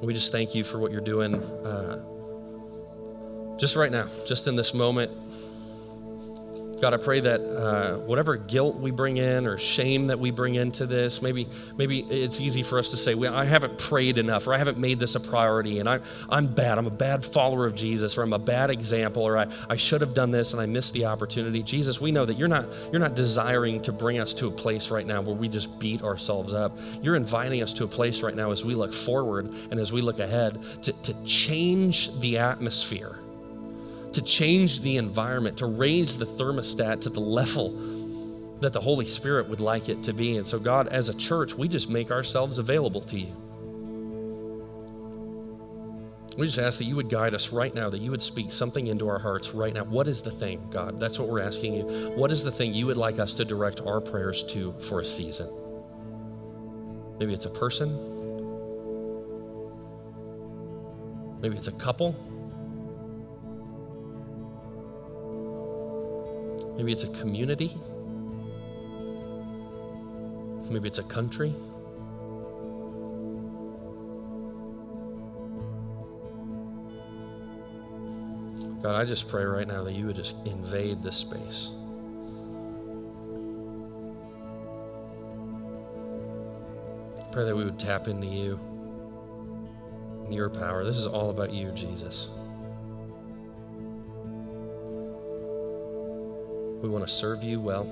We 0.00 0.14
just 0.14 0.32
thank 0.32 0.54
you 0.54 0.64
for 0.64 0.78
what 0.78 0.92
you're 0.92 1.00
doing. 1.00 1.34
Uh, 1.34 1.98
just 3.58 3.76
right 3.76 3.90
now, 3.90 4.06
just 4.24 4.46
in 4.46 4.56
this 4.56 4.72
moment, 4.72 5.10
God, 6.80 6.94
I 6.94 6.96
pray 6.96 7.20
that 7.20 7.40
uh, 7.40 7.98
whatever 7.98 8.36
guilt 8.36 8.76
we 8.76 8.90
bring 8.90 9.18
in 9.18 9.46
or 9.46 9.58
shame 9.58 10.06
that 10.06 10.18
we 10.18 10.30
bring 10.30 10.54
into 10.54 10.86
this, 10.86 11.20
maybe 11.20 11.46
maybe 11.76 12.00
it's 12.00 12.40
easy 12.40 12.62
for 12.62 12.78
us 12.78 12.90
to 12.90 12.96
say, 12.96 13.14
well, 13.14 13.34
I 13.34 13.44
haven't 13.44 13.78
prayed 13.78 14.16
enough, 14.16 14.46
or 14.46 14.54
I 14.54 14.58
haven't 14.58 14.78
made 14.78 14.98
this 14.98 15.14
a 15.14 15.20
priority, 15.20 15.78
and 15.78 15.88
I, 15.88 16.00
I'm 16.30 16.46
bad. 16.46 16.78
I'm 16.78 16.86
a 16.86 16.90
bad 16.90 17.22
follower 17.22 17.66
of 17.66 17.74
Jesus, 17.74 18.16
or 18.16 18.22
I'm 18.22 18.32
a 18.32 18.38
bad 18.38 18.70
example, 18.70 19.22
or 19.22 19.36
I, 19.36 19.48
I 19.68 19.76
should 19.76 20.00
have 20.00 20.14
done 20.14 20.30
this 20.30 20.54
and 20.54 20.62
I 20.62 20.66
missed 20.66 20.94
the 20.94 21.04
opportunity. 21.04 21.62
Jesus, 21.62 22.00
we 22.00 22.12
know 22.12 22.24
that 22.24 22.38
you're 22.38 22.48
not 22.48 22.66
you're 22.90 23.00
not 23.00 23.14
desiring 23.14 23.82
to 23.82 23.92
bring 23.92 24.18
us 24.18 24.32
to 24.34 24.46
a 24.46 24.50
place 24.50 24.90
right 24.90 25.06
now 25.06 25.20
where 25.20 25.36
we 25.36 25.50
just 25.50 25.78
beat 25.78 26.02
ourselves 26.02 26.54
up. 26.54 26.78
You're 27.02 27.16
inviting 27.16 27.62
us 27.62 27.74
to 27.74 27.84
a 27.84 27.88
place 27.88 28.22
right 28.22 28.34
now 28.34 28.52
as 28.52 28.64
we 28.64 28.74
look 28.74 28.94
forward 28.94 29.52
and 29.70 29.78
as 29.78 29.92
we 29.92 30.00
look 30.00 30.18
ahead 30.18 30.58
to, 30.84 30.92
to 30.92 31.24
change 31.24 32.18
the 32.20 32.38
atmosphere 32.38 33.19
to 34.12 34.22
change 34.22 34.80
the 34.80 34.96
environment, 34.96 35.58
to 35.58 35.66
raise 35.66 36.18
the 36.18 36.26
thermostat 36.26 37.00
to 37.02 37.10
the 37.10 37.20
level 37.20 37.70
that 38.60 38.72
the 38.72 38.80
Holy 38.80 39.06
Spirit 39.06 39.48
would 39.48 39.60
like 39.60 39.88
it 39.88 40.02
to 40.04 40.12
be. 40.12 40.36
And 40.36 40.46
so, 40.46 40.58
God, 40.58 40.88
as 40.88 41.08
a 41.08 41.14
church, 41.14 41.54
we 41.54 41.68
just 41.68 41.88
make 41.88 42.10
ourselves 42.10 42.58
available 42.58 43.00
to 43.02 43.18
you. 43.18 43.34
We 46.36 46.46
just 46.46 46.58
ask 46.58 46.78
that 46.78 46.84
you 46.84 46.96
would 46.96 47.08
guide 47.08 47.34
us 47.34 47.52
right 47.52 47.74
now, 47.74 47.90
that 47.90 48.00
you 48.00 48.10
would 48.10 48.22
speak 48.22 48.52
something 48.52 48.86
into 48.86 49.08
our 49.08 49.18
hearts 49.18 49.50
right 49.50 49.74
now. 49.74 49.84
What 49.84 50.08
is 50.08 50.22
the 50.22 50.30
thing, 50.30 50.68
God? 50.70 50.98
That's 50.98 51.18
what 51.18 51.28
we're 51.28 51.42
asking 51.42 51.74
you. 51.74 52.12
What 52.14 52.30
is 52.30 52.44
the 52.44 52.52
thing 52.52 52.72
you 52.72 52.86
would 52.86 52.96
like 52.96 53.18
us 53.18 53.34
to 53.34 53.44
direct 53.44 53.80
our 53.80 54.00
prayers 54.00 54.44
to 54.44 54.72
for 54.80 55.00
a 55.00 55.04
season? 55.04 55.48
Maybe 57.18 57.34
it's 57.34 57.46
a 57.46 57.50
person, 57.50 57.90
maybe 61.42 61.56
it's 61.56 61.68
a 61.68 61.72
couple. 61.72 62.16
Maybe 66.80 66.92
it's 66.92 67.04
a 67.04 67.08
community. 67.08 67.78
Maybe 70.70 70.88
it's 70.88 70.98
a 70.98 71.02
country. 71.02 71.54
God, 78.80 78.94
I 78.94 79.04
just 79.04 79.28
pray 79.28 79.44
right 79.44 79.68
now 79.68 79.84
that 79.84 79.92
you 79.92 80.06
would 80.06 80.16
just 80.16 80.36
invade 80.46 81.02
this 81.02 81.18
space. 81.18 81.68
Pray 87.30 87.44
that 87.44 87.54
we 87.54 87.62
would 87.62 87.78
tap 87.78 88.08
into 88.08 88.26
you 88.26 88.58
your 90.30 90.48
power. 90.48 90.82
This 90.82 90.96
is 90.96 91.06
all 91.06 91.28
about 91.28 91.52
you, 91.52 91.72
Jesus. 91.72 92.30
We 96.80 96.88
want 96.88 97.06
to 97.06 97.12
serve 97.12 97.42
you 97.42 97.60
well. 97.60 97.84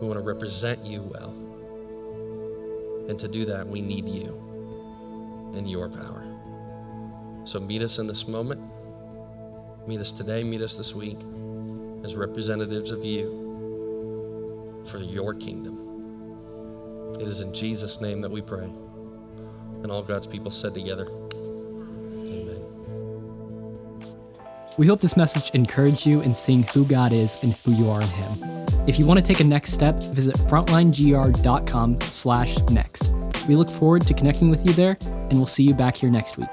We 0.00 0.06
want 0.06 0.18
to 0.18 0.24
represent 0.24 0.84
you 0.84 1.02
well. 1.02 1.30
And 3.08 3.18
to 3.18 3.28
do 3.28 3.44
that, 3.46 3.66
we 3.66 3.80
need 3.80 4.08
you 4.08 5.52
and 5.54 5.70
your 5.70 5.88
power. 5.88 6.24
So 7.44 7.60
meet 7.60 7.82
us 7.82 7.98
in 7.98 8.06
this 8.06 8.28
moment. 8.28 8.60
Meet 9.86 10.00
us 10.00 10.12
today, 10.12 10.42
meet 10.42 10.62
us 10.62 10.76
this 10.76 10.94
week 10.94 11.18
as 12.04 12.16
representatives 12.16 12.90
of 12.90 13.04
you 13.04 14.84
for 14.86 14.98
your 14.98 15.34
kingdom. 15.34 17.14
It 17.20 17.26
is 17.26 17.40
in 17.40 17.54
Jesus' 17.54 18.00
name 18.00 18.20
that 18.20 18.30
we 18.30 18.42
pray. 18.42 18.68
And 19.82 19.90
all 19.90 20.02
God's 20.02 20.26
people 20.26 20.50
said 20.50 20.74
together, 20.74 21.08
We 24.78 24.86
hope 24.86 25.00
this 25.00 25.16
message 25.16 25.50
encouraged 25.54 26.04
you 26.04 26.20
in 26.20 26.34
seeing 26.34 26.62
who 26.64 26.84
God 26.84 27.12
is 27.12 27.38
and 27.42 27.54
who 27.64 27.72
you 27.72 27.88
are 27.88 28.02
in 28.02 28.08
Him. 28.08 28.32
If 28.86 28.98
you 28.98 29.06
want 29.06 29.18
to 29.18 29.26
take 29.26 29.40
a 29.40 29.44
next 29.44 29.72
step, 29.72 30.02
visit 30.02 30.36
frontlinegr.com 30.36 32.00
slash 32.02 32.58
next. 32.70 33.10
We 33.48 33.56
look 33.56 33.70
forward 33.70 34.06
to 34.06 34.14
connecting 34.14 34.50
with 34.50 34.66
you 34.66 34.72
there, 34.74 34.98
and 35.00 35.34
we'll 35.34 35.46
see 35.46 35.64
you 35.64 35.74
back 35.74 35.96
here 35.96 36.10
next 36.10 36.36
week. 36.36 36.48